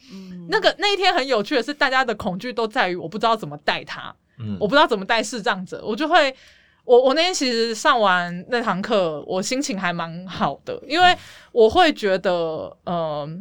[0.50, 2.87] 那个那一天很有趣的是，大家的恐惧都在。
[2.96, 6.34] 我不知道怎么带他，嗯，我不知道怎么带视障者，我就会，
[6.86, 11.16] 我我那天其实上完那堂课，我心情还蛮好的，因为
[11.52, 13.40] 我会觉得，嗯、呃，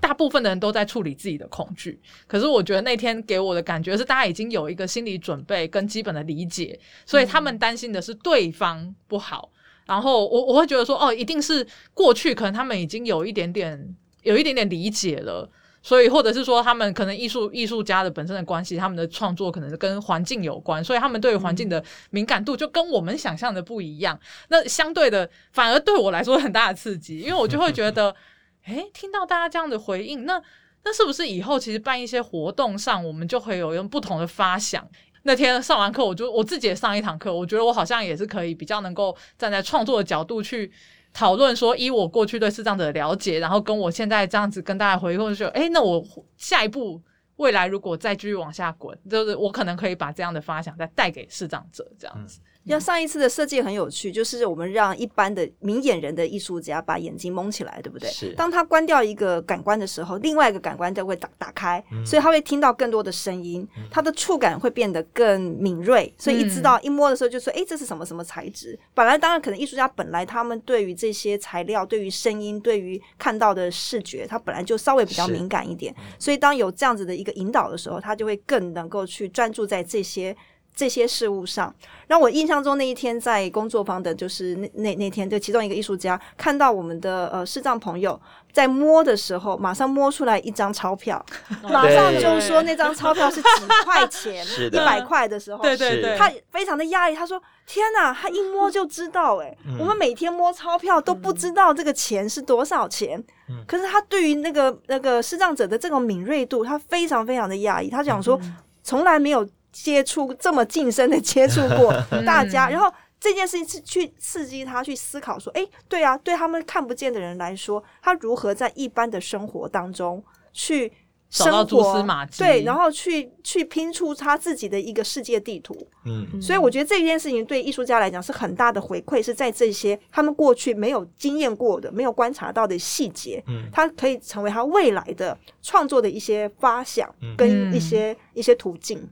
[0.00, 9.50] 大部分的人都在处理自己的恐惧，可是我觉得那天给我的感觉是，大家已经有一个心理准备跟基本的理解，所以他们担心的是对方不好，
[9.86, 15.50] 然后我我会觉得说，哦，一定是过去可能他们已经有一点点有一点点理解了。
[15.88, 24.20] 所以，或者是说，他们可能艺术艺术家的本身的关系，他们的创作可能是跟环境有关，所以他们对于环境的敏感度就跟我们想象的不一样。
[24.48, 28.14] 那相对的，反而对我来说很大的刺激，因为我就会觉得，
[28.68, 30.38] 诶，听到大家这样的回应，那
[30.84, 34.86] 那是不是以后其实办一些活动上，我们就会有用不同的发想？
[35.22, 40.70] 那天上完课，我就我自己也上一堂课，我觉得我好像也是可以比较能够站在创作的角度去。
[41.18, 46.00] 讨论说，以我过去对视障者的了解，然后跟我现在这样子跟大家回顾，就说，哎，那我
[46.36, 47.02] 下一步
[47.38, 52.38] 未来如果再继续往下滚，就是我可能可以把这样的发想再带给视障者，这样子。
[52.68, 58.08] 像上一次的设计很有趣，就是我们让一般的明眼人的艺术家把眼睛蒙起来，对不对？
[58.10, 58.34] 是。
[58.34, 80.36] 当他关掉一个感官的时候，另外一个感官就会打打开，嗯、所以他会听到更多的声音，嗯、他的触感会变得更敏锐，所以一知道一摸的时候就说：“哎、嗯，这是什么什么材质？”本来当然可能艺术家本来他们对于这些材料、对于声音、对于看到的视觉，他本来就稍微比较敏感一点，所以当有这样子的一个引导的时候，他就会更能够去专注在这些。
[80.78, 81.74] 这些事物上，
[82.06, 88.18] 让我印象中那一天在工作坊的，就是那那那天，就其中一个艺术家看到我们的呃视障朋友
[88.52, 91.20] 在摸的时候，马上摸出来一张钞票，
[91.64, 93.48] 马上就说那张钞票是几
[93.84, 103.20] 块钱， 一百块的时候，对对对，他非常的压抑，他说：“天哪，他一摸就知道，哎，我们每天摸钞票都不知道这个钱是多少钱，
[103.66, 108.40] 可是他对于那个那个视障者的这种敏锐度，他非常非常的压抑，他讲说
[108.84, 111.92] 从来没有。”接触这么近身的接触过
[112.24, 120.92] 大家，然后这件事情是去刺激他去思考说，哎，对啊，对他们看不见的人来说，他如何在一般的生活当中去
[121.28, 125.76] 生活，找到蛛丝马迹，对，然后去去拼出他自己的一个世界地图。
[126.06, 139.06] 嗯，所以我觉得这件事情对艺术家来讲是很大的回馈，是在这些他们过去没有经验过的、没有观察到的细节，嗯，他可以成为他未来的创作的一些发想跟一些、嗯、一些途径。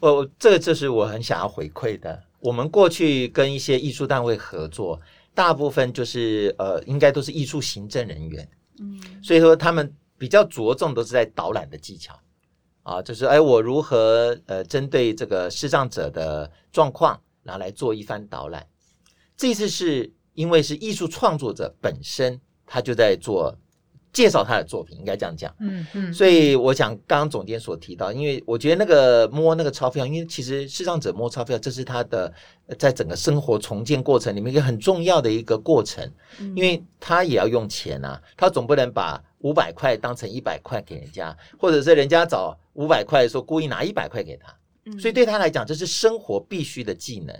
[0.00, 2.22] 我这个就是我很想要回馈的。
[2.40, 5.00] 我们过去跟一些艺术单位合作，
[5.34, 8.48] 大部分就是呃，应该都是艺术行政人员，
[8.78, 12.18] 嗯，所以说他们比较着重都是在导览的技巧
[12.82, 18.66] 啊，就是哎，我如何呃，针对这个视障者的状况，然后来做一番导览。
[19.36, 23.56] 这次是因为是艺术创作者本身，他就在做。
[24.18, 25.54] 介绍他的作品，应该这样讲。
[25.60, 32.34] 嗯嗯，所以我想刚刚总监所提到，因为我觉得那个摸那个钞票，因为其实视障者摸钞票，这是他的
[32.76, 36.04] 在整个生活重建过程里面一个很重要的一个过程，
[36.56, 44.52] 因为他也要用钱啊，他总不能把五百块当成一百块给人家，或者是人家找五百块的时候故意拿一百块给他，
[44.98, 47.32] 所以对他来讲，这是生活必须的技能。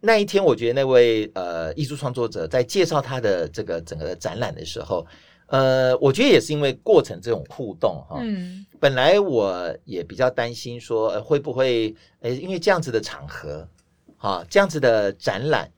[0.00, 5.06] 那一天，我觉得那位呃艺术创作者在介绍他的这个整个展览的时候。
[5.46, 13.68] 呃，我觉得也是因为过程这种互动哈，嗯，本来我也比较担心说，呃，会不会，呃，因为这样子的场合，
[14.16, 15.70] 哈，这样子的展览，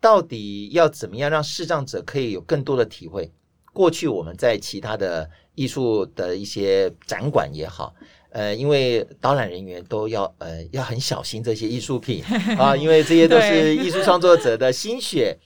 [0.00, 3.32] 到底要怎么样让视障者可以有更多的体会？
[3.72, 7.94] 过去我们在其他的艺术的一些展馆也好，
[8.30, 12.22] 呃，因为导览人员都要呃要很小心这些艺术品
[12.58, 15.36] 啊，因为这些都是 艺术创作者的心血，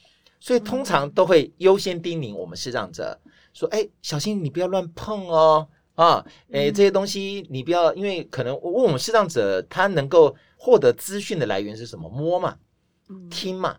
[0.40, 3.18] 所以通常都会优先叮咛我们视障者。
[3.58, 6.24] 说哎，小心你不要乱碰哦啊！
[6.52, 12.08] 哎，这些东西你不要，因为可能问我们视障者，他能够获得资讯的来源是什么？
[12.08, 12.56] 摸嘛，
[13.28, 13.76] 听嘛，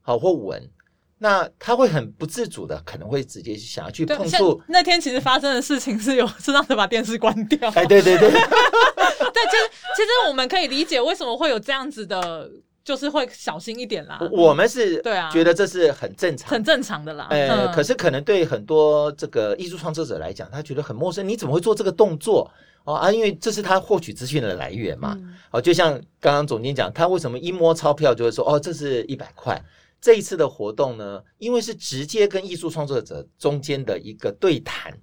[0.00, 0.70] 好或闻，
[1.18, 4.62] 那他会很不自主的，可能会直接想要去碰触。
[4.66, 7.68] 那天其实发生的事情是有 视障者把电视关掉。
[7.72, 12.50] 哎，对对对，对， 其实其实我们可以理解为什么会有这样子的。
[12.88, 14.18] 就是会小心一点啦。
[14.32, 17.26] 我们是对啊，觉得这是很正常、很正常的啦。
[17.28, 21.28] 呃，嗯、可是可能对很多这个艺术创作者来讲，他觉得很陌生。
[21.28, 22.50] 你怎么会做这个动作？
[22.84, 25.14] 哦啊，因为这是他获取资讯的来源嘛。
[25.20, 29.62] 嗯、哦，就像刚刚总监讲，他为什么一摸钞票就会说哦，这是一百块？
[30.00, 34.98] 这一次的活动呢，因为是直接跟艺术创作者中间的一个对谈。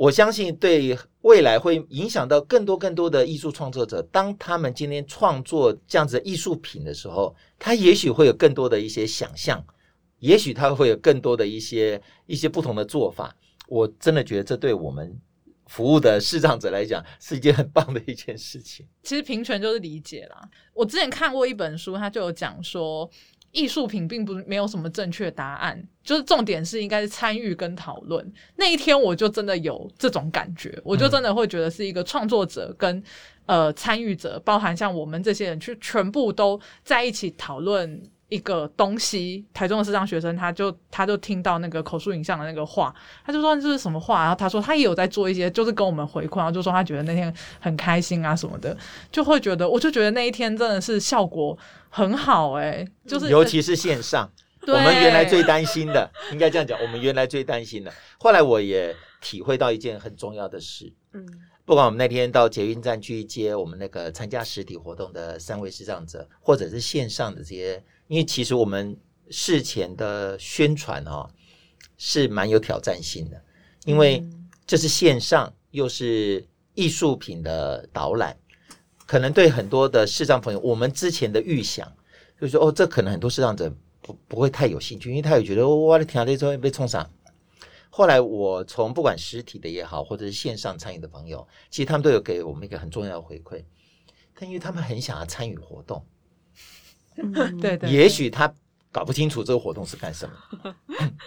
[0.00, 4.00] 我相信，对未来会影响到更多更多的艺术创作者。
[4.10, 9.62] 当他们今天创作这样子艺术品的时候，他也许会有更多的一些想象，
[10.20, 13.36] 也许他会有更多的一些一些不同的做法。
[13.68, 15.14] 我真的觉得，这对我们
[15.66, 18.86] 服务的视障者来讲，是一件很棒的一件事情。
[19.02, 20.48] 其实平权就是理解啦。
[20.72, 23.10] 我之前看过一本书，他就有讲说。
[23.52, 28.32] 艺术品并不没有什么正确答案，就是重点是应该是参与跟讨论。
[28.56, 33.02] 那一天我就真的有这种感觉，我就真的会觉得是一个创作者跟
[33.46, 39.44] 呃参与者，包含像我们这些人去全部都在一起讨论一个东西。
[39.52, 42.94] 台中的视障学生他就他就听到那个口述影像的那个话，
[43.26, 48.74] 他就说这是什么话，然后他说他也有在做一些，就是跟我们回馈，然后就说他觉得那天很开心啊什么的，
[49.12, 51.58] 就会觉得我就觉得那一天真的是效果。
[51.92, 54.30] 很好哎、欸，就是尤其是线上，
[54.64, 57.92] 我们原来最担心的，应该这样讲，我们原来最担心的。
[58.16, 61.26] 后来我也体会到一件很重要的事，嗯，
[61.64, 68.96] 不管我们那天到捷运站去接我们那个参加实体活动的三位视障者，或者是线上的这些，因为其实我们
[69.30, 71.30] 事前的宣传哦
[71.96, 73.40] 是蛮有挑战性的，
[73.84, 74.20] 因为
[74.66, 76.44] 这是线上又是
[76.74, 78.36] 艺术品的导览。
[79.06, 81.86] 可能对很多的视障朋友，我们之前的预想，
[82.40, 87.08] 就是说哦，这可能很多视障者不不会太有兴趣，因为他也觉得哇，你听这之后被冲上。
[87.90, 93.62] 后来我从不管实体的也好，或者是线上参与的朋友，其实他们都有给我们一个很重要的回馈，
[94.34, 96.19] 但因为他们很想要参与活动，嗯、
[97.60, 98.52] 对对，也许他
[98.92, 100.74] 搞不清楚这个活动是干什么，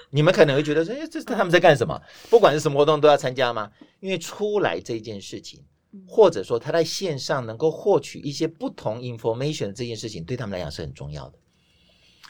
[0.10, 2.00] 你们可能会觉得说，哎，这是他们在干什么？
[2.30, 3.72] 不管是什么活动都要参加吗？
[4.00, 5.64] 因为出来这件事情，
[6.08, 11.38] 或者说他在线上能够获取一些不同 information 的这件事情，对他们来讲是很重要的，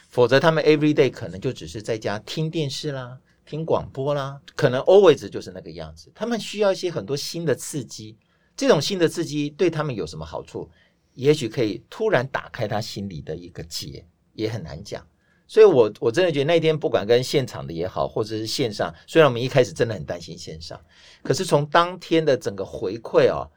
[0.08, 3.18] 否则他们 every day 可能就只是在家听电视啦。
[3.46, 6.10] 听广播啦，可能 always 就是那个样子。
[6.14, 8.16] 他们需要一些很多新的刺激，
[8.56, 10.66] 这种新的刺激对他们有什么好处？
[11.14, 15.04] 也许可以突然打开他心里的一个结，也很难讲。
[15.46, 20.80] 所以我，我我真的觉得那天不管跟现场的也好，或者是线上，虽然我们一开始真的很担心线上，
[21.22, 23.50] 可是从当天的整个回馈哦，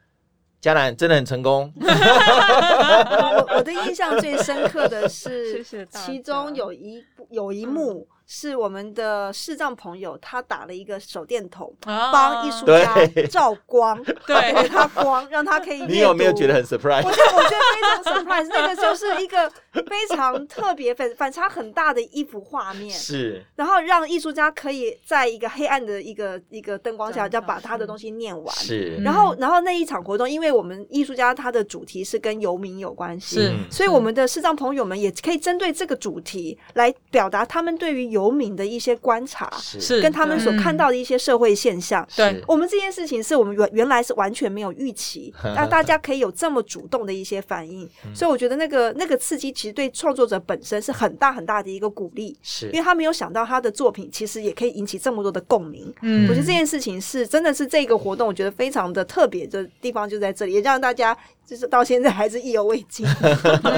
[0.60, 1.72] 嘉兰真的很成功。
[1.80, 8.08] 我我的印象最深刻的是，其中有一有一幕。
[8.30, 12.94] 是我们的视障朋友，他打了一个手电筒，帮艺术家
[13.30, 15.82] 照光， 对，给他光，让他可以。
[15.88, 17.02] 你有没有觉得很 surprise？
[17.02, 22.90] 我觉得我觉得非常 surprise，那个就是一个非常特别反反差很大的一幅画面。
[22.92, 28.54] 是，然后让艺术家可以在一个黑暗的一个一个灯光下，要把他的东西念完。
[28.54, 42.06] 是，然后然后那一场活动，因为我们艺术家他的主题是跟游民有关系，是，所以我们的视障朋友们也可以针对这个主题来表达他们对于游民的一些观察，是跟他们所看到的一些社会现象。
[42.16, 55.92] 对，我们这件事情是我们原原来是完全没有预期， 那大家可以有这么主动的一些反应，所以我觉得那个那个刺激其实对创作者本身是很大很大的一个鼓励，是因为他没有想到他的作品其实也可以引起这么多的共鸣。
[56.02, 61.16] 嗯，我觉得这件事情是真的是这个活动，我觉得非常的特别的地方就在这里，也让大家
[61.46, 63.06] 就是到现在还是意犹未尽。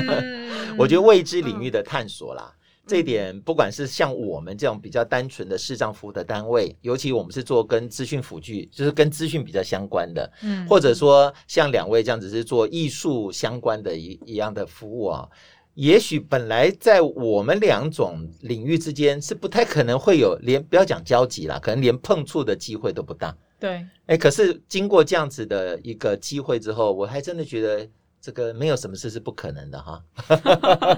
[0.78, 2.52] 我觉得未知领域的探索啦。
[2.90, 15.28] 这一点，不管是像我们这种比较单纯的视障服务的单位，尤其我们是做跟资讯辅具，就是跟资讯比较相关的，嗯，或者说像两位这样子是做艺术相关的一一样的服务啊，
[15.74, 23.32] 也许本来在我们两种领域之间是不太可能会有连不要讲交集啦，可能连碰触的机会都不大。
[23.60, 27.88] 对，哎，可是经过这样子的一个机会之后，我还真的觉得。
[28.20, 30.02] 这个没有什么事是不可能的哈。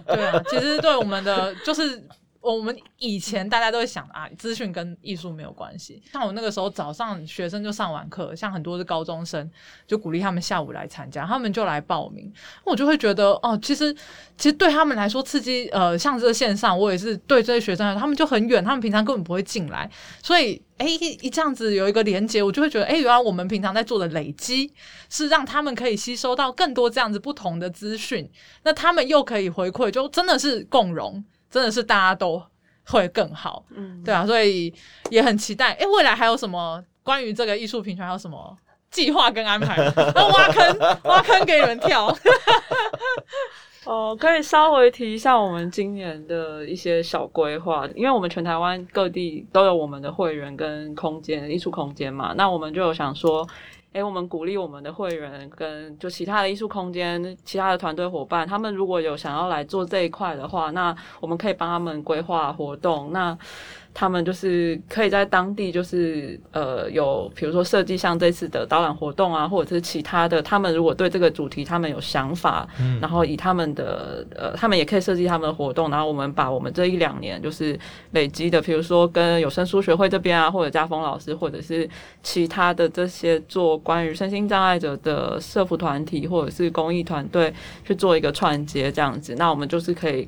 [0.07, 2.03] 对啊，其实对我们的就是
[2.43, 6.03] 我们以前大家都会想啊，资讯跟艺术没有关系。
[6.13, 9.49] 像我那个时候早上学生就上完课，像很多是高中生，
[9.87, 12.31] 就鼓励他们下午来参加，他们就来报名。
[12.65, 13.95] 我就会觉得哦，其实
[14.37, 19.89] 其实对他们来说刺激，呃，像这个线上，我也是对这些学生来说，他们就很远，他们平常根本不会进来，
[20.23, 20.61] 所以。
[20.79, 24.73] 哎，一这样子有一个连接，我就会觉得，哎，原来我们平常在做的累积，
[25.09, 28.29] 是让他们可以吸收到更多这样子不同的资讯，
[28.65, 31.23] 那他们又可以回馈，就真的是共融，
[31.53, 32.43] 真的是大家都
[32.87, 34.73] 会更好，嗯，对啊，所以
[35.11, 38.57] 也很期待，哎，未来还有什么关于这个艺术平权还有什么
[38.91, 39.77] 计划跟安排？
[40.15, 42.09] 那挖坑，挖坑给你们跳。
[43.85, 53.47] 哦，可以稍微提一下我们今年的一些小规划，因为我们全台湾各地都有我们的会员跟空间艺术空间嘛，那我们就有想说，
[53.93, 63.37] 诶，我们鼓励我们的会员跟就其他的艺术空间、其他的团队伙伴，他们如果有想要来做这一块的话，那我们可以帮他们规划活动，那。
[63.95, 70.41] 他们就是可以在当地，就是呃，有比如说设计像这次的导览活动啊，或者是其他的。
[70.41, 75.91] 他们如果对这个主题他们有想法，嗯，然后以他们的呃，他们也可以设计他们的活动。
[75.91, 77.79] 然后我们把我们这一两年就是
[78.13, 81.89] 累积的，比如说跟有声书学会这边啊，或者家峰老师，或者是
[82.23, 87.53] 其他的这些做关于身心障碍者的社服团体或者是公益团队
[87.85, 89.35] 去做一个串接这样子。
[89.37, 90.27] 那我们就是可以。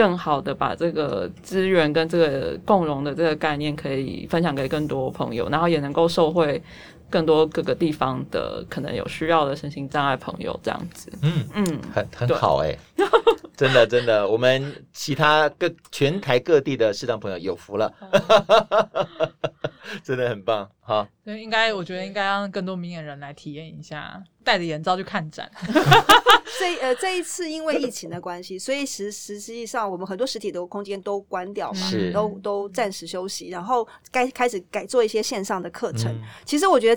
[0.00, 6.62] 更好的把这个资源跟这个共融的这个概念可以分享给更多朋友，然后也能够受惠
[7.10, 11.12] 更多各个地方的可能有需要的身心障碍朋友这样子。
[11.22, 12.78] 嗯嗯，很很好哎、欸，
[13.56, 17.92] 真的真的，我们其他各全台各地的视障朋友有福了，
[20.02, 21.06] 真的很棒哈。
[21.24, 25.50] 对，应该我觉得应该让更多明眼人来体验一下，戴着眼罩去看展。
[26.58, 31.80] 这呃，这一次因为疫情的关系，所以实实际上我们很多实体的空间都关掉嘛，
[32.12, 36.12] 都都暂时休息，然后该开始改做一些线上的课程。
[36.12, 36.96] 嗯、其实我觉得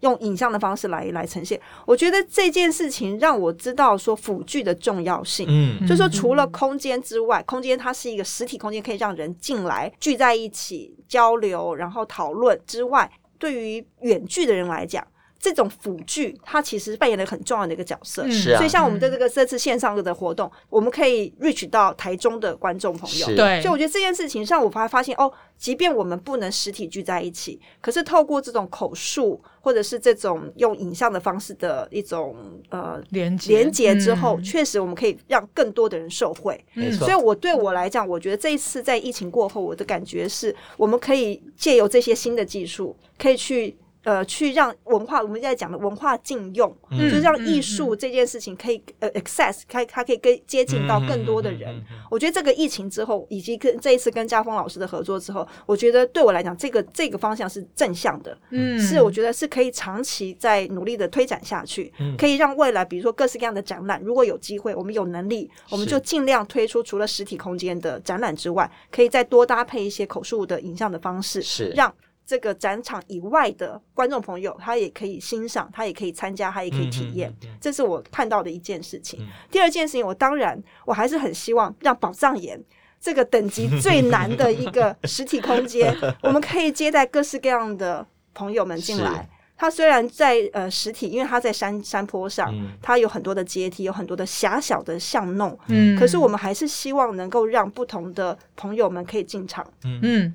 [0.00, 1.60] 用影像的方式来来呈现。
[1.86, 15.06] 我觉得这件事情让我知道说辅具的重要性，嗯，就是说除了空间之外，空间它是一个实体空间，可以让人进来聚在一起交流，然后讨论之外，对于远距的人来讲，
[15.40, 18.24] 这种辅具，它其实扮演了很重要的一个角色。
[18.24, 18.58] 嗯，是啊。
[18.58, 23.26] 所以像我们的这个这次线上的活动，我们可以 reach 到台中的观众朋友。
[23.28, 23.62] 对。
[23.62, 32.36] 所以我觉得这件事情上，我发发现哦，即便我们不能实体聚在一起，可是透过这种口述或者是这种用影像的方式的一种
[32.68, 36.62] 呃连接连接之后，确实我们可以让更多的人受惠。
[36.74, 36.92] 没。
[36.92, 43.74] 所以我对我来讲，我觉得这一次在疫情过后，我的感觉是我们可以借由这些新的技术，可以去。
[44.10, 45.22] 呃，去让文化。
[45.22, 51.80] 我们现在讲的文化禁用，就是让艺术这件事情可以呃 access，它可以跟接近到更多的人。
[52.10, 58.36] 我觉得这个疫情之后，以及跟这一次跟家峰老师的合作之后，我觉得对我来讲，这个这个方向是正向的。
[58.50, 71.94] 嗯，是我觉得是可以长期在努力的推展下去，可以让未来比如说各式各样的展览，如果有机会，我们有能力，我们就尽量推出除了实体空间的展览之外，可以再多搭配一些口述的影像的方式，是让。
[72.30, 77.34] 这个展场以外的观众朋友，他也可以欣赏，他也可以参加，他也可以体验。
[77.60, 79.26] 这是我看到的一件事情。
[79.50, 82.62] 第二件事情，我当然我还是很希望让宝藏岩
[83.00, 89.28] 这个等级最难的一个 实体空间，我们可以接待各式各样的朋友们进来。
[89.56, 95.58] 它虽然在呃实体，因为它在山山坡上，它有很多的阶梯，有很多的狭小的巷弄。
[95.66, 99.66] 嗯，可是我们还是希望能够让不同的朋友们可以进场。
[99.82, 100.34] 嗯嗯。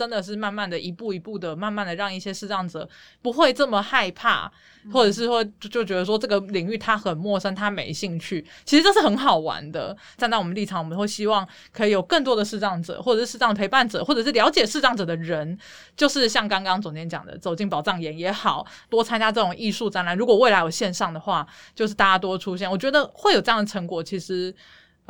[0.00, 2.88] 真的是慢慢的一步一步的，慢慢的让一些视障者
[3.20, 4.50] 不会这么害怕，
[4.90, 8.42] 或者是说就就觉得说这个领域他很陌生，他没兴趣。
[8.64, 9.94] 其实这是很好玩的。
[10.16, 15.58] 站在我们立场，我们会希望可以有更多的视障者，或者是视障陪伴者，或者是了解视障者的人，
[15.94, 20.16] 就是像刚刚总监讲的，走进宝藏岩也好，多参加这种艺术展览。
[20.16, 24.02] 如果未来有线上的话，就是大家多出现，我觉得会有这样的成果。
[24.02, 24.54] 其实。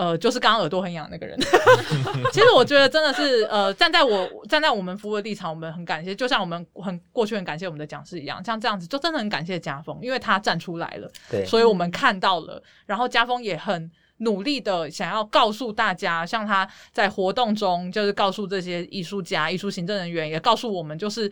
[0.00, 1.38] 呃，就是刚刚耳朵很痒那个人，
[2.32, 21.30] 其实我觉得真的是，呃，站在我站在我们服务的立场，我们很感谢，就像我们很过去很感谢我们的讲师一样，像这样子，就真的很感谢家风，因为他站出来了，对，所以我们看到了，然后家风也很努力的想要告诉大家，像他在活动中，就是告诉这些艺术家、艺术行政人员，也告诉我们，就是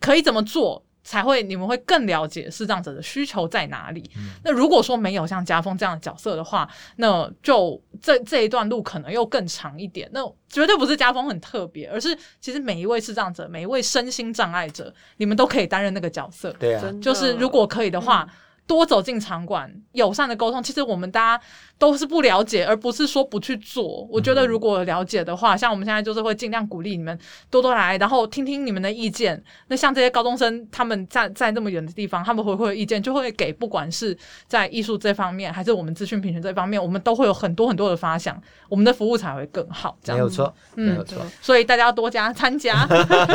[0.00, 0.82] 可以怎么做。
[1.06, 4.10] 才会，你们会更了解视障者的需求在哪里。
[4.16, 10.10] 嗯、那如果说没有像家峰这样的角色的话，那就这这一段路可能又更长一点。
[10.12, 16.52] 那绝对不是家峰很特别，而是其实每一位视障者，每一位身心障碍者，你们都可以担任那个角色。
[16.58, 18.28] 对啊，就是如果可以的话。
[18.28, 18.36] 嗯
[18.66, 20.60] 多走进场馆，友善的沟通。
[20.60, 21.44] 其实我们大家
[21.78, 24.06] 都是不了解，而不是说不去做。
[24.10, 27.18] 我觉得如果了解的话，嗯、像我们现在就是会尽量鼓励你们
[27.50, 29.42] 多多来，然后听听你们的意见。
[29.68, 34.16] 那像这些高中生，他们在在那么远的地方，他们会不会有意见，就会给，不管是
[34.46, 39.96] 在艺术这方面，还是我们资讯平权这方面，我们都会有很多很多的发想，我们的服务才会更好。
[40.02, 41.24] 这样没有错，嗯、没有错。
[41.40, 42.86] 所以大家要多加参加。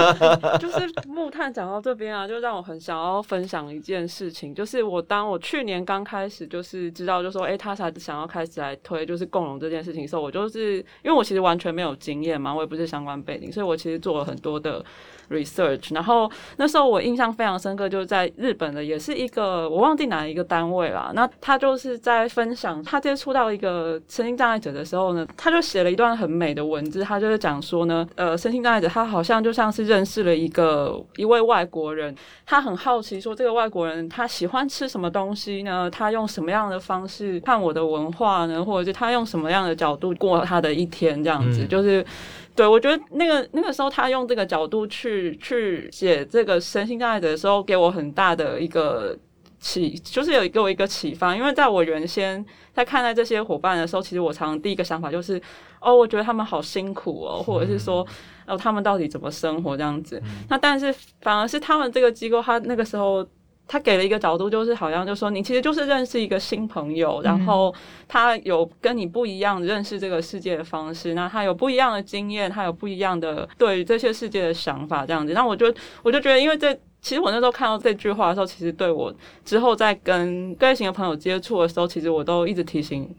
[0.60, 5.22] 就是木炭讲到这边啊，就让我很想要分享一件事情，就是我当。
[5.32, 14.84] 我去年刚开始就是知道，就说，哎、欸，他才想要开始来推，就是共融这件事情的时候，我就是因为我其实完全没有经验嘛，我也不是相关背景，所以我其实做了很多的。
[15.32, 21.14] research，然后那时候我印象非常深刻，就是在日本的，也是一个我忘记哪一个单位啦。
[21.16, 32.14] 那他就是在分享他接触到一个身心障碍者的时候呢，他就写了一段很美的文字，他就是讲说呢，呃，身心障碍者他好像就像是认识了一个一位外国人，
[32.46, 35.90] 他很好奇说这个外国人他喜欢吃什么东西呢？
[35.90, 38.64] 他用什么样的方式看我的文化呢？
[38.64, 41.24] 或者是他用什么样的角度过他的一天？
[41.24, 42.06] 这样子，嗯、就是。
[42.54, 49.18] 对，我觉得那个那个时候，他用这个角度去去写这个身心障碍者的时候，给我很大的一个
[49.58, 51.34] 启，就是有给我一个启发。
[51.34, 55.42] 因为在我原先在看待这些伙伴的时候，其实我常常第一个想法就是，
[55.80, 58.06] 哦，我觉得他们好辛苦哦，或者是说，
[58.46, 60.22] 哦，他们到底怎么生活这样子。
[60.50, 63.26] 那但是反而是他们这个机构，他那个时候。
[63.72, 67.74] 他给了一个角度，就是好像就说你其实就是认识一个新朋友，然后
[68.06, 75.32] 他有跟你不一样认识这个世界的方式，那他有不一样的经验，他有不一样的对这些世界的想法，这样子。
[75.32, 79.14] 那我就我就觉得，因为这其实我那时候看到这句话的时候，其实对我
[79.46, 83.10] 之后在跟各类型的朋友接触的时候，其实我都一直提醒。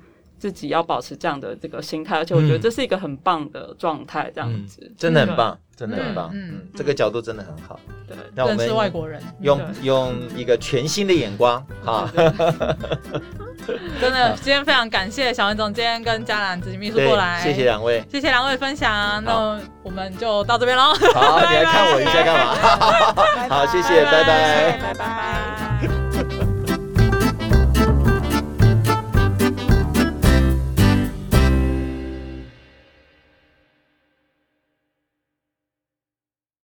[0.42, 6.68] 自己要保持这样的这个心态，而且我觉得这是一个很棒的状态，这样子、嗯、真的很棒，真的很棒，嗯，嗯。
[6.74, 7.78] 这个角度真的很好。
[8.08, 12.10] 对，让我们是外国人，用用一个全新的眼光， 哈，
[14.00, 20.92] 真的，今天非常感谢小文总今天跟嘉兰执行秘书过来，谢谢两位，谢谢两位分享，那我们就到这边喽。
[21.14, 22.56] 好，你来看我一下干嘛？
[23.48, 25.71] 好，谢谢，拜拜，拜拜。